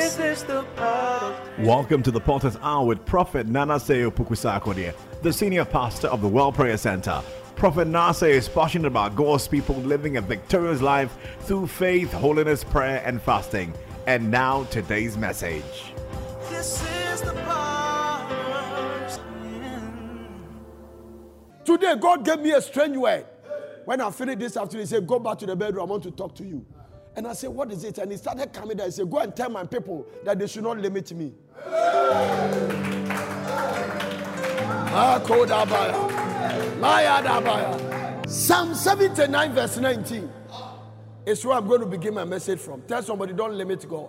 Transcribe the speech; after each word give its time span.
This 0.00 0.18
is 0.18 0.44
the 0.44 0.62
part 0.76 1.36
Welcome 1.58 2.02
to 2.04 2.10
the 2.10 2.20
Potter's 2.20 2.56
Hour 2.62 2.86
with 2.86 3.04
Prophet 3.04 3.46
Nanaseo 3.46 4.10
Pukusakodia, 4.10 4.94
the 5.20 5.30
senior 5.30 5.66
pastor 5.66 6.08
of 6.08 6.22
the 6.22 6.26
World 6.26 6.54
Prayer 6.54 6.78
Center. 6.78 7.22
Prophet 7.54 7.86
Nase 7.86 8.26
is 8.26 8.48
passionate 8.48 8.86
about 8.86 9.14
God's 9.14 9.46
people 9.46 9.74
living 9.74 10.16
a 10.16 10.22
victorious 10.22 10.80
life 10.80 11.14
through 11.40 11.66
faith, 11.66 12.10
holiness, 12.12 12.64
prayer, 12.64 13.02
and 13.04 13.20
fasting. 13.20 13.74
And 14.06 14.30
now, 14.30 14.64
today's 14.70 15.18
message. 15.18 15.92
this 16.48 16.82
is 17.12 17.20
the. 17.20 17.34
Today, 21.66 21.94
God 22.00 22.24
gave 22.24 22.40
me 22.40 22.52
a 22.52 22.62
strange 22.62 22.96
word. 22.96 23.26
When 23.84 24.00
I 24.00 24.10
finished 24.10 24.38
this 24.38 24.56
afternoon, 24.56 24.86
He 24.86 24.88
said, 24.88 25.06
Go 25.06 25.18
back 25.18 25.36
to 25.40 25.46
the 25.46 25.54
bedroom. 25.54 25.82
I 25.82 25.90
want 25.90 26.04
to 26.04 26.10
talk 26.10 26.34
to 26.36 26.44
you. 26.44 26.64
And 27.16 27.26
I 27.26 27.32
said, 27.32 27.50
What 27.50 27.72
is 27.72 27.84
it? 27.84 27.98
And 27.98 28.10
He 28.10 28.18
started 28.18 28.52
coming 28.52 28.76
there. 28.76 28.86
He 28.86 28.92
said, 28.92 29.10
Go 29.10 29.18
and 29.18 29.34
tell 29.34 29.50
my 29.50 29.64
people 29.64 30.06
that 30.24 30.38
they 30.38 30.46
should 30.46 30.62
not 30.62 30.78
limit 30.78 31.12
me. 31.12 31.32
Ah. 31.62 32.80
Psalm 38.26 38.74
79, 38.74 39.52
verse 39.52 39.76
19 39.78 40.30
is 41.26 41.44
where 41.44 41.56
I'm 41.56 41.68
going 41.68 41.80
to 41.80 41.86
begin 41.86 42.14
my 42.14 42.24
message 42.24 42.58
from. 42.58 42.82
Tell 42.82 43.02
somebody, 43.02 43.32
don't 43.32 43.54
limit 43.54 43.88
God. 43.88 44.08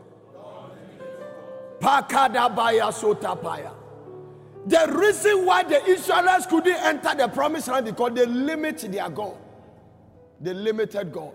The 4.67 4.93
reason 4.95 5.45
why 5.45 5.63
the 5.63 5.83
Israelites 5.85 6.45
couldn't 6.45 6.75
enter 6.75 7.15
the 7.15 7.27
promised 7.27 7.67
land 7.67 7.85
because 7.85 8.11
they 8.13 8.25
limited 8.25 8.91
their 8.91 9.09
God. 9.09 9.37
They 10.39 10.53
limited 10.53 11.11
God. 11.11 11.33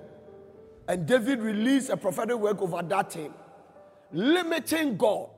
And 0.88 1.06
David 1.06 1.40
released 1.40 1.90
a 1.90 1.96
prophetic 1.96 2.36
work 2.36 2.62
over 2.62 2.82
that 2.82 3.12
thing. 3.12 3.32
Limiting 4.12 4.96
God. 4.96 5.30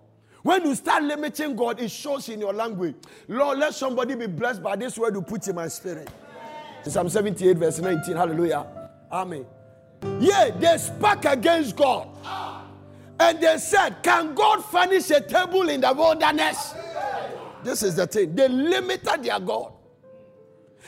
When 0.42 0.64
you 0.64 0.74
start 0.74 1.02
limiting 1.02 1.56
God, 1.56 1.80
it 1.80 1.90
shows 1.90 2.28
in 2.28 2.40
your 2.40 2.52
language. 2.52 2.94
Lord, 3.26 3.58
let 3.58 3.74
somebody 3.74 4.14
be 4.14 4.26
blessed 4.26 4.62
by 4.62 4.76
this 4.76 4.98
word 4.98 5.14
you 5.14 5.22
put 5.22 5.48
in 5.48 5.56
my 5.56 5.68
spirit. 5.68 6.08
Psalm 6.84 7.08
78, 7.08 7.56
verse 7.56 7.80
19. 7.80 8.16
Hallelujah. 8.16 8.66
Amen. 9.10 9.44
Yeah, 10.20 10.50
they 10.50 10.78
spoke 10.78 11.24
against 11.24 11.76
God. 11.76 12.08
And 13.18 13.40
they 13.40 13.58
said, 13.58 14.02
Can 14.02 14.34
God 14.34 14.64
furnish 14.64 15.10
a 15.10 15.20
table 15.20 15.68
in 15.68 15.80
the 15.80 15.92
wilderness? 15.92 16.74
This 17.64 17.82
is 17.82 17.96
the 17.96 18.06
thing. 18.06 18.34
They 18.34 18.48
limited 18.48 19.24
their 19.24 19.40
God. 19.40 19.72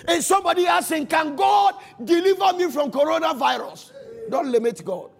And 0.06 0.22
somebody 0.22 0.66
asking, 0.66 1.08
Can 1.08 1.34
God 1.34 1.74
deliver 2.02 2.52
me 2.56 2.70
from 2.70 2.90
coronavirus? 2.90 3.92
Don't 4.30 4.50
limit 4.50 4.84
God. 4.84 5.10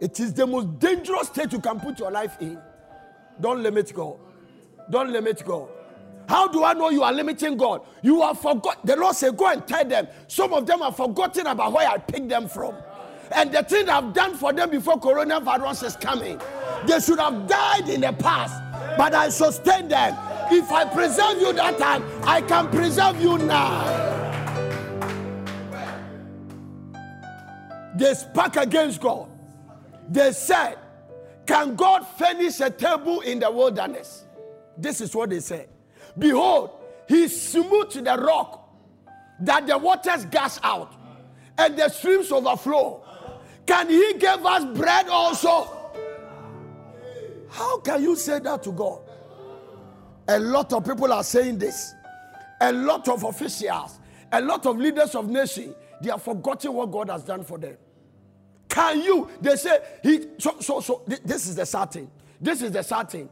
It 0.00 0.18
is 0.18 0.32
the 0.32 0.46
most 0.46 0.78
dangerous 0.78 1.28
state 1.28 1.52
you 1.52 1.60
can 1.60 1.78
put 1.78 1.98
your 1.98 2.10
life 2.10 2.36
in. 2.40 2.58
Don't 3.40 3.62
limit 3.62 3.92
God. 3.94 4.18
Don't 4.90 5.12
limit 5.12 5.44
God. 5.44 5.68
How 6.28 6.46
do 6.46 6.64
I 6.64 6.74
know 6.74 6.90
you 6.90 7.02
are 7.02 7.12
limiting 7.12 7.56
God? 7.56 7.82
You 8.02 8.22
are 8.22 8.34
forgot. 8.34 8.84
The 8.86 8.96
Lord 8.96 9.16
said, 9.16 9.36
Go 9.36 9.48
and 9.48 9.66
tell 9.66 9.84
them. 9.84 10.06
Some 10.28 10.52
of 10.52 10.66
them 10.66 10.80
have 10.80 10.96
forgotten 10.96 11.46
about 11.46 11.72
where 11.72 11.88
I 11.88 11.98
picked 11.98 12.28
them 12.28 12.48
from. 12.48 12.74
And 13.32 13.52
the 13.52 13.62
thing 13.62 13.88
I've 13.88 14.12
done 14.12 14.36
for 14.36 14.52
them 14.52 14.70
before 14.70 14.98
coronavirus 15.00 15.84
is 15.86 15.96
coming. 15.96 16.40
They 16.86 17.00
should 17.00 17.18
have 17.18 17.46
died 17.46 17.88
in 17.88 18.00
the 18.00 18.12
past, 18.12 18.62
but 18.96 19.14
I 19.14 19.28
sustain 19.28 19.88
them. 19.88 20.16
If 20.50 20.70
I 20.70 20.84
preserve 20.84 21.40
you 21.40 21.52
that 21.52 21.78
time, 21.78 22.04
I 22.22 22.42
can 22.42 22.68
preserve 22.68 23.20
you 23.20 23.38
now. 23.38 23.99
They 27.96 28.14
spoke 28.14 28.56
against 28.56 29.00
God. 29.00 29.28
They 30.08 30.32
said, 30.32 30.78
Can 31.46 31.74
God 31.76 32.06
furnish 32.18 32.60
a 32.60 32.70
table 32.70 33.20
in 33.20 33.40
the 33.40 33.50
wilderness? 33.50 34.24
This 34.76 35.00
is 35.00 35.14
what 35.14 35.30
they 35.30 35.40
said. 35.40 35.68
Behold, 36.18 36.70
he 37.08 37.28
smote 37.28 37.92
the 37.92 38.16
rock 38.16 38.68
that 39.40 39.66
the 39.66 39.76
waters 39.76 40.24
gush 40.26 40.58
out 40.62 40.94
and 41.58 41.76
the 41.76 41.88
streams 41.88 42.30
overflow. 42.30 43.02
Can 43.66 43.88
he 43.88 44.14
give 44.14 44.44
us 44.44 44.64
bread 44.76 45.08
also? 45.08 45.68
How 47.48 47.78
can 47.80 48.02
you 48.02 48.16
say 48.16 48.38
that 48.38 48.62
to 48.62 48.72
God? 48.72 49.00
A 50.28 50.38
lot 50.38 50.72
of 50.72 50.84
people 50.84 51.12
are 51.12 51.24
saying 51.24 51.58
this. 51.58 51.94
A 52.60 52.72
lot 52.72 53.08
of 53.08 53.24
officials, 53.24 53.98
a 54.30 54.40
lot 54.40 54.66
of 54.66 54.76
leaders 54.78 55.14
of 55.14 55.28
nation, 55.28 55.74
they 56.00 56.10
have 56.10 56.22
forgotten 56.22 56.72
what 56.72 56.90
God 56.90 57.10
has 57.10 57.22
done 57.22 57.44
for 57.44 57.58
them. 57.58 57.76
Can 58.68 59.00
you? 59.00 59.28
They 59.40 59.56
say 59.56 59.80
he. 60.02 60.28
So 60.38 60.56
so 60.60 60.80
so. 60.80 61.02
This 61.06 61.46
is 61.46 61.56
the 61.56 61.66
sad 61.66 61.90
thing. 61.90 62.10
This 62.40 62.62
is 62.62 62.70
the 62.70 62.82
sad 62.82 63.10
thing. 63.10 63.28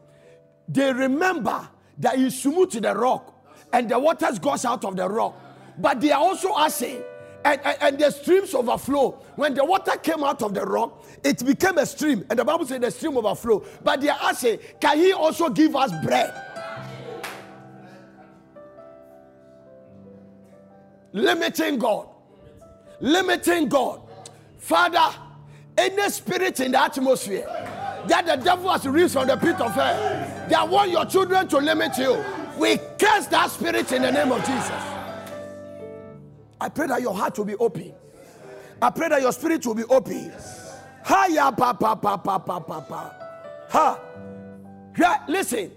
They 0.68 0.92
remember 0.92 1.68
that 1.98 2.16
he 2.16 2.28
smote 2.30 2.72
the 2.72 2.94
rock, 2.94 3.34
and 3.72 3.88
the 3.88 3.98
waters 3.98 4.38
goes 4.38 4.64
out 4.64 4.84
of 4.84 4.96
the 4.96 5.08
rock. 5.08 5.34
But 5.78 6.00
they 6.00 6.10
are 6.10 6.20
also 6.20 6.54
asking, 6.56 7.02
and, 7.44 7.60
and, 7.64 7.76
and 7.80 7.98
the 7.98 8.10
streams 8.10 8.52
overflow. 8.54 9.12
When 9.36 9.54
the 9.54 9.64
water 9.64 9.96
came 9.96 10.24
out 10.24 10.42
of 10.42 10.52
the 10.54 10.64
rock, 10.64 11.04
it 11.22 11.44
became 11.46 11.78
a 11.78 11.86
stream, 11.86 12.24
and 12.28 12.38
the 12.38 12.44
Bible 12.44 12.66
said 12.66 12.80
the 12.80 12.90
stream 12.90 13.16
overflow. 13.16 13.64
But 13.82 14.00
they 14.00 14.08
are 14.08 14.18
asking, 14.20 14.58
can 14.80 14.98
he 14.98 15.12
also 15.12 15.48
give 15.48 15.76
us 15.76 15.92
bread? 16.04 16.34
Limiting 21.12 21.78
God. 21.78 22.08
Limiting 23.00 23.68
God. 23.68 24.02
Father, 24.58 25.16
any 25.76 26.10
spirit 26.10 26.60
in 26.60 26.72
the 26.72 26.82
atmosphere 26.82 27.46
that 28.06 28.26
the 28.26 28.36
devil 28.36 28.70
has 28.70 28.86
released 28.86 29.14
from 29.14 29.28
the 29.28 29.36
pit 29.36 29.60
of 29.60 29.72
hell, 29.72 30.48
that 30.48 30.68
want 30.68 30.90
your 30.90 31.04
children 31.04 31.46
to 31.48 31.58
limit 31.58 31.96
you, 31.98 32.24
we 32.58 32.76
curse 32.98 33.26
that 33.26 33.50
spirit 33.50 33.90
in 33.92 34.02
the 34.02 34.10
name 34.10 34.32
of 34.32 34.40
Jesus. 34.40 34.70
I 36.60 36.68
pray 36.68 36.88
that 36.88 37.00
your 37.00 37.14
heart 37.14 37.38
will 37.38 37.44
be 37.44 37.54
open. 37.56 37.92
I 38.82 38.90
pray 38.90 39.08
that 39.08 39.22
your 39.22 39.32
spirit 39.32 39.64
will 39.66 39.74
be 39.74 39.84
open. 39.84 40.32
Hiya, 41.06 41.52
pa, 41.56 41.72
pa, 41.72 41.94
pa, 41.94 42.16
pa, 42.16 42.38
pa, 42.38 42.60
pa, 42.60 42.80
pa. 42.80 43.14
Ha. 43.70 44.00
Yeah, 44.98 45.22
listen, 45.28 45.70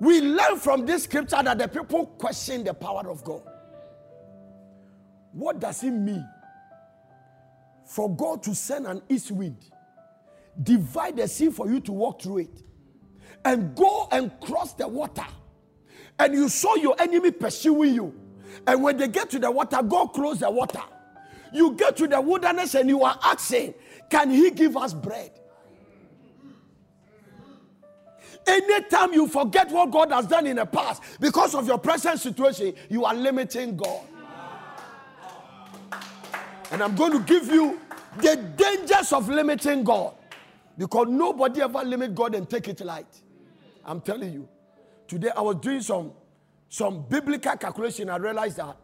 we 0.00 0.20
learn 0.20 0.58
from 0.58 0.86
this 0.86 1.04
scripture 1.04 1.42
that 1.42 1.58
the 1.58 1.68
people 1.68 2.06
question 2.06 2.64
the 2.64 2.72
power 2.72 3.08
of 3.10 3.22
God. 3.22 3.42
What 5.32 5.60
does 5.60 5.82
it 5.82 5.90
mean 5.90 6.26
for 7.94 8.12
God 8.12 8.42
to 8.42 8.56
send 8.56 8.88
an 8.88 9.00
east 9.08 9.30
wind, 9.30 9.70
divide 10.60 11.16
the 11.16 11.28
sea 11.28 11.48
for 11.48 11.70
you 11.70 11.78
to 11.78 11.92
walk 11.92 12.22
through 12.22 12.38
it, 12.38 12.62
and 13.44 13.72
go 13.76 14.08
and 14.10 14.32
cross 14.40 14.74
the 14.74 14.88
water? 14.88 15.24
And 16.18 16.34
you 16.34 16.48
saw 16.48 16.74
your 16.74 17.00
enemy 17.00 17.30
pursuing 17.30 17.94
you. 17.94 18.12
And 18.66 18.82
when 18.82 18.96
they 18.96 19.06
get 19.06 19.30
to 19.30 19.38
the 19.38 19.48
water, 19.48 19.80
go 19.80 20.08
close 20.08 20.40
the 20.40 20.50
water. 20.50 20.82
You 21.52 21.74
get 21.74 21.96
to 21.98 22.08
the 22.08 22.20
wilderness 22.20 22.74
and 22.74 22.88
you 22.88 23.04
are 23.04 23.16
asking, 23.22 23.74
Can 24.10 24.28
he 24.28 24.50
give 24.50 24.76
us 24.76 24.92
bread? 24.92 25.30
Anytime 28.44 29.12
you 29.12 29.28
forget 29.28 29.70
what 29.70 29.92
God 29.92 30.10
has 30.10 30.26
done 30.26 30.48
in 30.48 30.56
the 30.56 30.66
past 30.66 31.00
because 31.20 31.54
of 31.54 31.68
your 31.68 31.78
present 31.78 32.18
situation, 32.18 32.74
you 32.88 33.04
are 33.04 33.14
limiting 33.14 33.76
God. 33.76 34.00
And 36.72 36.82
I'm 36.82 36.96
going 36.96 37.12
to 37.12 37.20
give 37.20 37.46
you 37.46 37.78
the 38.18 38.36
dangers 38.56 39.12
of 39.12 39.28
limiting 39.28 39.84
God. 39.84 40.14
Because 40.76 41.06
nobody 41.08 41.62
ever 41.62 41.84
limit 41.84 42.14
God 42.14 42.34
and 42.34 42.48
take 42.48 42.68
it 42.68 42.84
light. 42.84 43.06
I'm 43.84 44.00
telling 44.00 44.32
you. 44.32 44.48
Today 45.06 45.30
I 45.36 45.40
was 45.40 45.56
doing 45.56 45.80
some, 45.80 46.12
some 46.68 47.04
biblical 47.08 47.56
calculation. 47.56 48.10
I 48.10 48.16
realized 48.16 48.56
that 48.56 48.76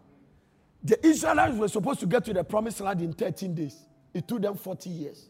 the 0.82 1.04
Israelites 1.06 1.56
were 1.56 1.68
supposed 1.68 2.00
to 2.00 2.06
get 2.06 2.24
to 2.26 2.32
the 2.32 2.44
promised 2.44 2.80
land 2.80 3.00
in 3.00 3.12
13 3.12 3.54
days. 3.54 3.76
It 4.14 4.28
took 4.28 4.42
them 4.42 4.54
40 4.54 4.90
years. 4.90 5.28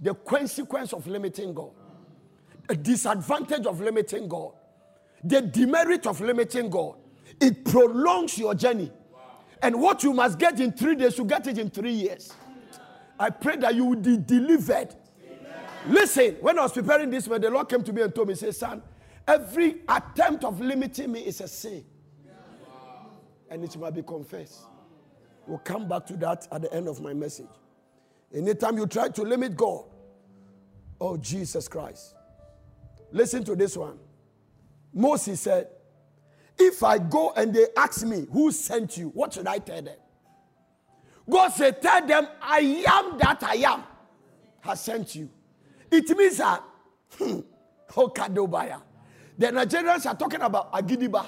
The 0.00 0.14
consequence 0.14 0.92
of 0.92 1.06
limiting 1.06 1.54
God, 1.54 1.70
the 2.68 2.76
disadvantage 2.76 3.66
of 3.66 3.80
limiting 3.80 4.28
God, 4.28 4.52
the 5.22 5.40
demerit 5.40 6.06
of 6.06 6.20
limiting 6.20 6.70
God, 6.70 6.96
it 7.40 7.64
prolongs 7.64 8.38
your 8.38 8.54
journey. 8.54 8.90
And 9.62 9.80
what 9.80 10.02
you 10.02 10.12
must 10.12 10.38
get 10.38 10.58
in 10.58 10.72
three 10.72 10.96
days, 10.96 11.16
you 11.18 11.24
get 11.24 11.46
it 11.46 11.58
in 11.58 11.70
three 11.70 11.92
years. 11.92 12.32
I 13.18 13.30
pray 13.30 13.56
that 13.56 13.74
you 13.74 13.84
will 13.84 13.96
be 13.96 14.16
delivered. 14.16 14.94
Listen, 15.86 16.36
when 16.40 16.58
I 16.58 16.62
was 16.62 16.72
preparing 16.72 17.10
this, 17.10 17.26
when 17.26 17.40
the 17.40 17.50
Lord 17.50 17.68
came 17.68 17.82
to 17.82 17.92
me 17.92 18.02
and 18.02 18.14
told 18.14 18.28
me, 18.28 18.34
say, 18.34 18.52
son, 18.52 18.82
every 19.26 19.80
attempt 19.88 20.44
of 20.44 20.60
limiting 20.60 21.10
me 21.10 21.20
is 21.20 21.40
a 21.40 21.48
sin. 21.48 21.84
And 23.50 23.64
it 23.64 23.76
must 23.76 23.94
be 23.94 24.02
confessed. 24.02 24.60
We'll 25.46 25.58
come 25.58 25.88
back 25.88 26.06
to 26.06 26.16
that 26.18 26.46
at 26.52 26.62
the 26.62 26.72
end 26.72 26.88
of 26.88 27.00
my 27.00 27.12
message. 27.12 27.48
Anytime 28.32 28.78
you 28.78 28.86
try 28.86 29.08
to 29.08 29.22
limit 29.22 29.56
God, 29.56 29.84
oh 31.00 31.16
Jesus 31.16 31.68
Christ. 31.68 32.14
Listen 33.10 33.44
to 33.44 33.54
this 33.54 33.76
one. 33.76 33.98
Moses 34.94 35.40
said, 35.40 35.68
If 36.58 36.82
I 36.82 36.98
go 36.98 37.32
and 37.36 37.52
they 37.52 37.66
ask 37.76 38.06
me, 38.06 38.26
Who 38.32 38.50
sent 38.52 38.96
you? 38.96 39.08
What 39.08 39.34
should 39.34 39.46
I 39.46 39.58
tell 39.58 39.82
them? 39.82 39.96
God 41.28 41.48
said, 41.50 41.80
Tell 41.80 42.06
them, 42.06 42.26
I 42.40 42.84
am 42.88 43.18
that 43.18 43.42
I 43.42 43.54
am 43.56 43.84
has 44.62 44.80
sent 44.80 45.14
you. 45.14 45.28
It 45.90 46.08
means 46.16 46.38
that 46.38 46.62
Okadobaya. 47.90 48.80
The 49.36 49.46
Nigerians 49.48 50.06
are 50.06 50.14
talking 50.16 50.40
about 50.40 50.72
Agidiba. 50.72 51.26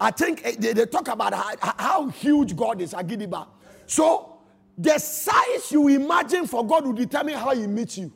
I 0.00 0.10
think 0.10 0.42
eh, 0.44 0.54
they, 0.58 0.72
they 0.72 0.86
talk 0.86 1.08
about 1.08 1.32
how, 1.32 1.74
how 1.78 2.08
huge 2.08 2.54
God 2.54 2.80
is, 2.80 2.92
Agidiba. 2.92 3.46
So 3.86 4.38
the 4.76 4.98
size 4.98 5.70
you 5.72 5.88
imagine 5.88 6.46
for 6.46 6.66
God 6.66 6.84
will 6.84 6.92
determine 6.92 7.34
how 7.34 7.54
he 7.54 7.66
meets 7.66 7.98
you. 7.98 8.12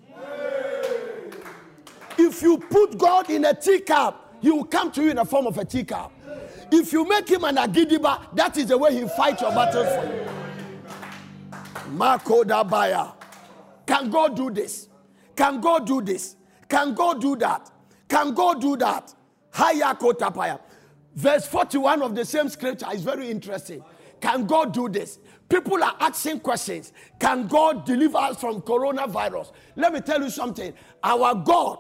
If 2.19 2.43
you 2.43 2.58
put 2.58 2.99
God 2.99 3.31
in 3.31 3.44
a 3.44 3.55
teacup, 3.55 4.37
he 4.41 4.50
will 4.50 4.64
come 4.64 4.91
to 4.93 5.02
you 5.02 5.11
in 5.11 5.17
the 5.17 5.25
form 5.25 5.46
of 5.46 5.56
a 5.56 5.64
teacup. 5.64 6.12
If 6.70 6.93
you 6.93 7.08
make 7.08 7.29
him 7.29 7.44
an 7.44 7.56
Agidiba, 7.56 8.34
that 8.34 8.56
is 8.58 8.67
the 8.67 8.76
way 8.76 8.94
he 8.94 9.08
fights 9.08 9.41
your 9.43 9.52
battles 9.52 9.87
for 9.87 10.05
you. 10.05 10.38
Marco 11.90 12.44
Dabaya. 12.44 13.12
Can 13.87 14.11
God 14.11 14.37
do 14.37 14.50
this? 14.50 14.88
Can 15.35 15.61
God 15.61 15.87
do 15.87 16.02
this? 16.02 16.37
Can 16.69 16.94
God 16.94 17.20
do 17.20 17.37
that? 17.37 17.70
Can 18.08 18.35
God 18.35 18.61
do 18.61 18.76
that? 18.76 19.14
Hayako 19.52 20.12
Tapaya. 20.12 20.61
Verse 21.14 21.46
41 21.46 22.02
of 22.02 22.14
the 22.14 22.25
same 22.25 22.49
scripture 22.49 22.87
is 22.93 23.02
very 23.02 23.31
interesting. 23.31 23.82
Can 24.20 24.46
God 24.46 24.73
do 24.73 24.88
this? 24.88 25.19
People 25.49 25.82
are 25.82 25.96
asking 26.00 26.40
questions. 26.40 26.93
Can 27.19 27.46
God 27.46 27.87
deliver 27.87 28.19
us 28.19 28.41
from 28.41 28.61
coronavirus? 28.61 29.52
Let 29.76 29.93
me 29.93 30.00
tell 30.00 30.23
you 30.23 30.31
something. 30.31 30.75
Our 31.02 31.34
God 31.34 31.79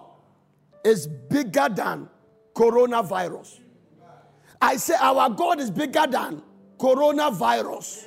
is 0.84 1.06
bigger 1.06 1.68
than 1.68 2.08
coronavirus. 2.54 3.60
I 4.60 4.76
say 4.76 4.94
our 4.98 5.28
God 5.30 5.60
is 5.60 5.70
bigger 5.70 6.06
than 6.08 6.42
coronavirus. 6.78 8.06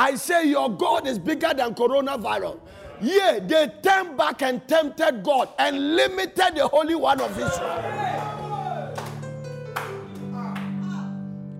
I 0.00 0.14
say 0.14 0.48
your 0.48 0.70
God 0.70 1.06
is 1.06 1.18
bigger 1.18 1.52
than 1.54 1.74
coronavirus. 1.74 2.58
Yeah, 3.02 3.38
they 3.38 3.70
turned 3.82 4.16
back 4.16 4.40
and 4.40 4.66
tempted 4.66 5.22
God 5.22 5.50
and 5.58 5.94
limited 5.94 6.54
the 6.54 6.66
Holy 6.66 6.94
One 6.94 7.20
of 7.20 7.30
Israel. 7.32 8.94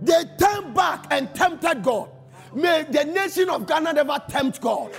They 0.00 0.24
turned 0.38 0.74
back 0.74 1.04
and 1.10 1.34
tempted 1.34 1.82
God. 1.82 2.08
May 2.54 2.84
the 2.90 3.04
nation 3.04 3.50
of 3.50 3.66
Ghana 3.66 3.92
never 3.92 4.18
tempt 4.26 4.62
God. 4.62 4.90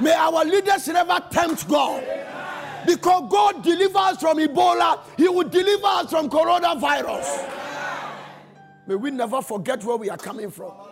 May 0.00 0.12
our 0.12 0.44
leaders 0.44 0.88
never 0.88 1.22
tempt 1.30 1.68
God. 1.68 2.02
Because 2.84 3.30
God 3.30 3.62
delivers 3.62 4.16
from 4.18 4.38
Ebola, 4.38 4.98
He 5.16 5.28
will 5.28 5.48
deliver 5.48 5.86
us 5.86 6.10
from 6.10 6.28
coronavirus. 6.28 7.48
May 8.88 8.96
we 8.96 9.12
never 9.12 9.40
forget 9.40 9.84
where 9.84 9.96
we 9.96 10.10
are 10.10 10.18
coming 10.18 10.50
from. 10.50 10.89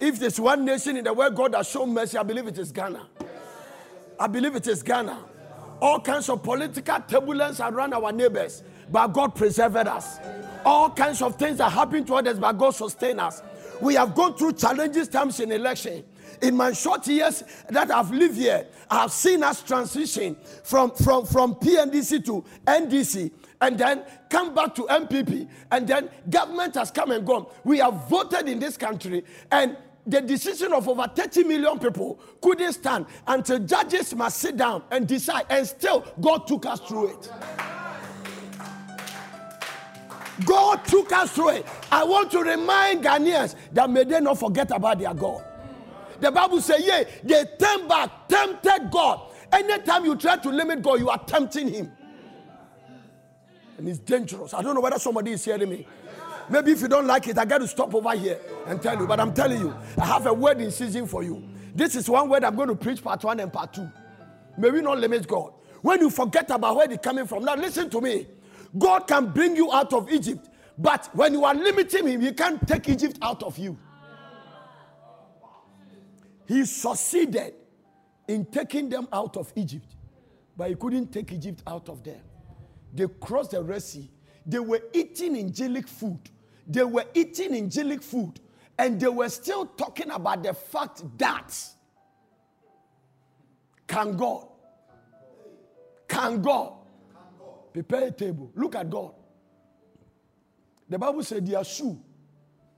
If 0.00 0.18
there's 0.18 0.40
one 0.40 0.64
nation 0.64 0.96
in 0.96 1.04
the 1.04 1.12
world 1.12 1.34
God 1.34 1.54
has 1.54 1.68
shown 1.68 1.92
mercy, 1.94 2.18
I 2.18 2.22
believe 2.22 2.46
it 2.46 2.58
is 2.58 2.72
Ghana. 2.72 3.06
I 4.18 4.26
believe 4.26 4.56
it 4.56 4.66
is 4.66 4.82
Ghana. 4.82 5.18
All 5.80 6.00
kinds 6.00 6.28
of 6.28 6.42
political 6.42 6.98
turbulence 7.08 7.60
around 7.60 7.94
our 7.94 8.12
neighbors, 8.12 8.62
but 8.90 9.08
God 9.08 9.34
preserved 9.34 9.76
us. 9.76 10.18
All 10.64 10.90
kinds 10.90 11.20
of 11.20 11.36
things 11.36 11.60
are 11.60 11.70
happening 11.70 12.04
to 12.06 12.14
others, 12.14 12.38
but 12.38 12.52
God 12.52 12.70
sustained 12.70 13.20
us. 13.20 13.42
We 13.80 13.94
have 13.94 14.14
gone 14.14 14.34
through 14.34 14.54
challenges 14.54 15.08
times 15.08 15.40
in 15.40 15.52
election. 15.52 16.04
In 16.42 16.56
my 16.56 16.72
short 16.72 17.06
years 17.06 17.42
that 17.68 17.90
I've 17.90 18.10
lived 18.10 18.36
here, 18.36 18.66
I 18.90 19.02
have 19.02 19.12
seen 19.12 19.42
us 19.42 19.62
transition 19.62 20.36
from, 20.62 20.90
from, 20.90 21.26
from 21.26 21.54
PNDC 21.54 22.24
to 22.26 22.44
NDC 22.66 23.30
and 23.64 23.78
then 23.78 24.04
come 24.28 24.54
back 24.54 24.74
to 24.74 24.82
NPP. 24.82 25.48
And 25.70 25.88
then 25.88 26.10
government 26.28 26.74
has 26.74 26.90
come 26.90 27.12
and 27.12 27.26
gone. 27.26 27.46
We 27.64 27.78
have 27.78 28.08
voted 28.10 28.46
in 28.46 28.58
this 28.58 28.76
country 28.76 29.24
and 29.50 29.78
the 30.06 30.20
decision 30.20 30.74
of 30.74 30.86
over 30.86 31.06
30 31.08 31.44
million 31.44 31.78
people 31.78 32.20
couldn't 32.42 32.74
stand 32.74 33.06
until 33.26 33.58
judges 33.60 34.14
must 34.14 34.36
sit 34.36 34.58
down 34.58 34.82
and 34.90 35.08
decide. 35.08 35.46
And 35.48 35.66
still, 35.66 36.04
God 36.20 36.46
took 36.46 36.66
us 36.66 36.78
through 36.80 37.12
it. 37.12 37.32
God 40.44 40.84
took 40.84 41.10
us 41.12 41.32
through 41.32 41.50
it. 41.50 41.66
I 41.90 42.04
want 42.04 42.30
to 42.32 42.42
remind 42.42 43.02
Ghanaians 43.02 43.54
that 43.72 43.88
may 43.88 44.04
they 44.04 44.20
not 44.20 44.38
forget 44.38 44.70
about 44.72 44.98
their 44.98 45.14
God. 45.14 45.42
The 46.20 46.30
Bible 46.30 46.60
says, 46.60 46.84
yeah, 46.84 47.04
they 47.22 47.46
turned 47.58 47.88
back, 47.88 48.28
tempted 48.28 48.90
God. 48.90 49.32
Anytime 49.50 50.04
you 50.04 50.16
try 50.16 50.36
to 50.36 50.50
limit 50.50 50.82
God, 50.82 50.98
you 50.98 51.08
are 51.08 51.24
tempting 51.24 51.68
Him. 51.68 51.90
And 53.78 53.88
it's 53.88 53.98
dangerous. 53.98 54.54
I 54.54 54.62
don't 54.62 54.74
know 54.74 54.80
whether 54.80 54.98
somebody 54.98 55.32
is 55.32 55.44
hearing 55.44 55.68
me. 55.68 55.86
Maybe 56.48 56.72
if 56.72 56.80
you 56.82 56.88
don't 56.88 57.06
like 57.06 57.26
it, 57.28 57.38
I 57.38 57.44
got 57.44 57.58
to 57.58 57.68
stop 57.68 57.94
over 57.94 58.12
here 58.16 58.38
and 58.66 58.80
tell 58.80 58.98
you. 58.98 59.06
But 59.06 59.20
I'm 59.20 59.32
telling 59.32 59.60
you, 59.60 59.74
I 59.98 60.06
have 60.06 60.26
a 60.26 60.32
word 60.32 60.60
in 60.60 60.70
season 60.70 61.06
for 61.06 61.22
you. 61.22 61.42
This 61.74 61.96
is 61.96 62.08
one 62.08 62.28
word 62.28 62.44
I'm 62.44 62.54
going 62.54 62.68
to 62.68 62.76
preach 62.76 63.02
part 63.02 63.24
one 63.24 63.40
and 63.40 63.52
part 63.52 63.72
two. 63.72 63.90
May 64.56 64.70
we 64.70 64.80
not 64.80 64.98
limit 64.98 65.26
God. 65.26 65.52
When 65.82 66.00
you 66.00 66.10
forget 66.10 66.50
about 66.50 66.76
where 66.76 66.86
they're 66.86 66.98
coming 66.98 67.26
from, 67.26 67.44
now 67.44 67.56
listen 67.56 67.90
to 67.90 68.00
me. 68.00 68.26
God 68.76 69.00
can 69.06 69.30
bring 69.30 69.56
you 69.56 69.72
out 69.72 69.92
of 69.92 70.10
Egypt, 70.10 70.48
but 70.78 71.08
when 71.14 71.32
you 71.32 71.44
are 71.44 71.54
limiting 71.54 72.06
Him, 72.06 72.20
He 72.20 72.32
can't 72.32 72.66
take 72.66 72.88
Egypt 72.88 73.18
out 73.22 73.42
of 73.42 73.58
you. 73.58 73.78
He 76.46 76.64
succeeded 76.64 77.54
in 78.28 78.44
taking 78.46 78.88
them 78.88 79.08
out 79.12 79.36
of 79.36 79.52
Egypt, 79.56 79.94
but 80.56 80.68
He 80.68 80.74
couldn't 80.74 81.12
take 81.12 81.32
Egypt 81.32 81.62
out 81.66 81.88
of 81.88 82.02
them. 82.02 82.20
They 82.94 83.06
crossed 83.20 83.50
the 83.50 83.62
Red 83.62 83.82
Sea. 83.82 84.10
They 84.46 84.60
were 84.60 84.80
eating 84.92 85.36
angelic 85.36 85.88
food. 85.88 86.20
They 86.66 86.84
were 86.84 87.04
eating 87.12 87.54
angelic 87.54 88.02
food. 88.02 88.40
And 88.78 89.00
they 89.00 89.08
were 89.08 89.28
still 89.28 89.66
talking 89.66 90.10
about 90.10 90.42
the 90.42 90.54
fact 90.54 91.02
that 91.18 91.52
can 93.86 94.16
God, 94.16 94.46
can 96.08 96.40
God 96.40 96.72
prepare 97.72 98.08
a 98.08 98.10
table? 98.10 98.50
Look 98.54 98.74
at 98.74 98.88
God. 98.88 99.14
The 100.88 100.98
Bible 100.98 101.22
said 101.22 101.46
their 101.46 101.64
shoe, 101.64 102.00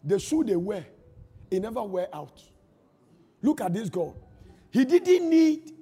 the 0.03 0.19
shoe 0.19 0.45
they 0.45 0.57
wear, 0.57 0.87
it 1.51 1.61
never 1.61 1.83
wear 1.83 2.09
out. 2.13 2.43
Look 3.43 3.61
at 3.61 3.73
this 3.73 3.89
God. 3.89 4.15
He 4.71 4.85
didn't 4.85 5.29
need 5.29 5.73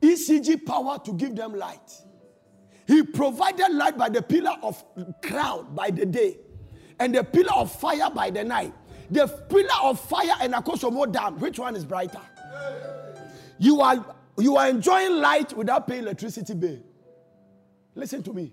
ECG 0.00 0.64
power 0.64 0.98
to 1.04 1.12
give 1.12 1.34
them 1.34 1.54
light. 1.54 1.92
He 2.86 3.02
provided 3.02 3.72
light 3.72 3.98
by 3.98 4.08
the 4.08 4.22
pillar 4.22 4.56
of 4.62 4.82
cloud 5.22 5.74
by 5.74 5.90
the 5.90 6.06
day 6.06 6.38
and 7.00 7.14
the 7.14 7.24
pillar 7.24 7.52
of 7.54 7.72
fire 7.72 8.10
by 8.10 8.30
the 8.30 8.44
night. 8.44 8.72
The 9.10 9.26
pillar 9.26 9.68
of 9.82 10.00
fire 10.00 10.34
and 10.40 10.54
a 10.54 10.58
Akosombo 10.58 11.10
Dam, 11.10 11.38
which 11.38 11.58
one 11.58 11.76
is 11.76 11.84
brighter? 11.84 12.20
You 13.58 13.80
are 13.80 14.04
you 14.38 14.56
are 14.56 14.68
enjoying 14.68 15.20
light 15.20 15.56
without 15.56 15.88
paying 15.88 16.02
electricity 16.02 16.54
bill. 16.54 16.78
Listen 17.94 18.22
to 18.22 18.32
me. 18.32 18.52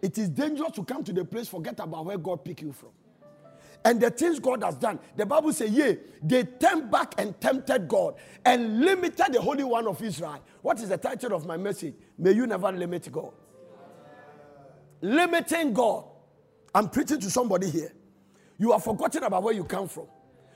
It 0.00 0.16
is 0.18 0.28
dangerous 0.28 0.72
to 0.72 0.84
come 0.84 1.02
to 1.04 1.12
the 1.12 1.24
place, 1.24 1.48
forget 1.48 1.80
about 1.80 2.04
where 2.04 2.18
God 2.18 2.44
picked 2.44 2.62
you 2.62 2.72
from. 2.72 2.90
And 3.84 4.00
the 4.00 4.10
things 4.10 4.38
God 4.38 4.62
has 4.62 4.76
done, 4.76 4.98
the 5.16 5.26
Bible 5.26 5.52
says, 5.52 5.70
yea, 5.70 5.98
they 6.22 6.44
turned 6.44 6.90
back 6.90 7.14
and 7.18 7.38
tempted 7.40 7.86
God 7.88 8.14
and 8.44 8.80
limited 8.80 9.32
the 9.32 9.40
Holy 9.40 9.64
One 9.64 9.86
of 9.86 10.02
Israel. 10.02 10.40
What 10.62 10.80
is 10.80 10.88
the 10.88 10.96
title 10.96 11.34
of 11.34 11.44
my 11.44 11.56
message? 11.56 11.94
May 12.16 12.32
you 12.32 12.46
never 12.46 12.70
limit 12.72 13.10
God. 13.10 13.32
Limiting 15.04 15.74
God. 15.74 16.04
I'm 16.74 16.88
preaching 16.88 17.20
to 17.20 17.30
somebody 17.30 17.68
here. 17.68 17.92
You 18.56 18.72
are 18.72 18.80
forgotten 18.80 19.22
about 19.24 19.42
where 19.42 19.52
you 19.52 19.62
come 19.62 19.86
from. 19.86 20.06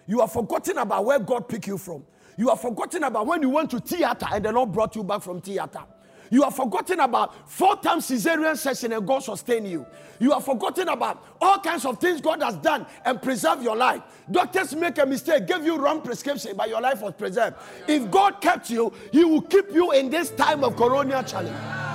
You 0.07 0.23
are 0.23 0.29
forgotten 0.29 0.79
about 0.79 1.05
where 1.05 1.19
God 1.19 1.51
picked 1.51 1.67
you 1.67 1.77
from. 1.77 2.03
You 2.39 2.49
are 2.49 2.57
forgotten 2.57 3.05
about 3.05 3.27
when 3.27 3.43
you 3.43 3.51
went 3.51 3.71
to 3.73 3.79
theater 3.79 4.27
and 4.33 4.43
the 4.43 4.51
Lord 4.51 4.73
brought 4.73 4.97
you 4.97 5.05
back 5.05 5.21
from 5.21 5.43
theater. 5.43 5.83
You 6.31 6.45
are 6.45 6.51
forgotten 6.51 7.01
about 7.01 7.51
four 7.51 7.77
times 7.77 8.09
cesarean 8.09 8.57
section 8.57 8.95
and 8.95 9.07
God 9.07 9.23
sustained 9.23 9.69
you. 9.69 9.85
You 10.19 10.33
are 10.33 10.41
forgotten 10.41 10.89
about 10.89 11.23
all 11.43 11.59
kinds 11.59 11.85
of 11.85 11.99
things 11.99 12.23
God 12.23 12.43
has 12.43 12.57
done 12.57 12.87
and 13.05 13.21
preserved 13.21 13.63
your 13.63 13.77
life. 13.77 14.01
Doctors 14.31 14.75
make 14.75 14.97
a 14.97 15.05
mistake, 15.05 15.47
give 15.47 15.63
you 15.63 15.77
wrong 15.77 16.01
prescription, 16.01 16.57
but 16.57 16.71
your 16.71 16.81
life 16.81 17.03
was 17.03 17.13
preserved. 17.13 17.57
If 17.87 18.11
God 18.11 18.41
kept 18.41 18.71
you, 18.71 18.95
He 19.13 19.25
will 19.25 19.43
keep 19.43 19.71
you 19.73 19.93
in 19.93 20.09
this 20.09 20.31
time 20.31 20.65
of 20.65 20.75
corona 20.75 21.23
challenge. 21.23 21.88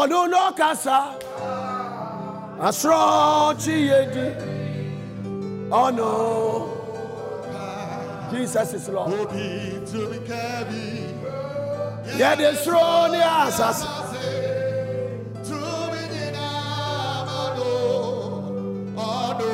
Ọdún 0.00 0.26
náà 0.32 0.50
kásá, 0.58 0.98
àṣọ 2.68 2.96
chiyedi, 3.62 4.26
ọ̀nà. 5.82 6.10
Jesus 8.32 8.72
is 8.72 8.88
Lord. 8.88 9.12
Obi 9.12 9.46
to 9.90 10.00
be 10.10 10.18
carried. 10.26 11.16
Yẹ́dẹ̀ 12.20 12.52
sọ̀rọ̀ 12.64 13.10
ní 13.12 13.20
àṣàṣì. 13.42 13.88
To 15.48 15.58
be 15.92 16.02
denied. 16.12 17.28
Odo, 17.42 17.70
odo, 18.96 19.52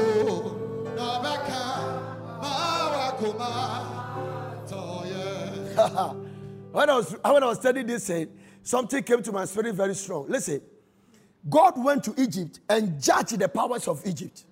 nabeka, 0.96 1.62
mawakuma, 2.42 3.50
toye. 4.70 5.26
when 6.72 6.88
I 6.90 6.94
was 6.94 7.08
when 7.24 7.42
I 7.42 7.46
was 7.46 7.58
studying 7.58 7.86
this, 7.88 8.04
saying 8.04 8.28
something 8.68 9.02
came 9.02 9.22
to 9.22 9.32
my 9.32 9.46
spirit 9.46 9.74
very 9.74 9.94
strong. 9.94 10.26
Listen, 10.28 10.60
God 11.48 11.82
went 11.82 12.04
to 12.04 12.14
Egypt 12.18 12.60
and 12.68 13.02
judged 13.02 13.38
the 13.38 13.48
powers 13.48 13.88
of 13.88 14.06
Egypt. 14.06 14.44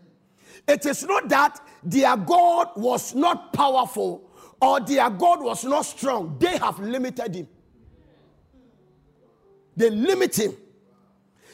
It 0.67 0.87
is 0.87 1.05
not 1.05 1.29
that 1.29 1.61
their 1.83 2.17
God 2.17 2.71
was 2.77 3.15
not 3.15 3.53
powerful 3.53 4.31
or 4.61 4.81
their 4.81 5.11
God 5.11 5.43
was 5.43 5.65
not 5.65 5.83
strong. 5.83 6.39
They 6.39 6.57
have 6.57 6.79
limited 6.79 7.35
him. 7.35 7.49
They 9.77 9.91
limit 9.91 10.39
him. 10.39 10.57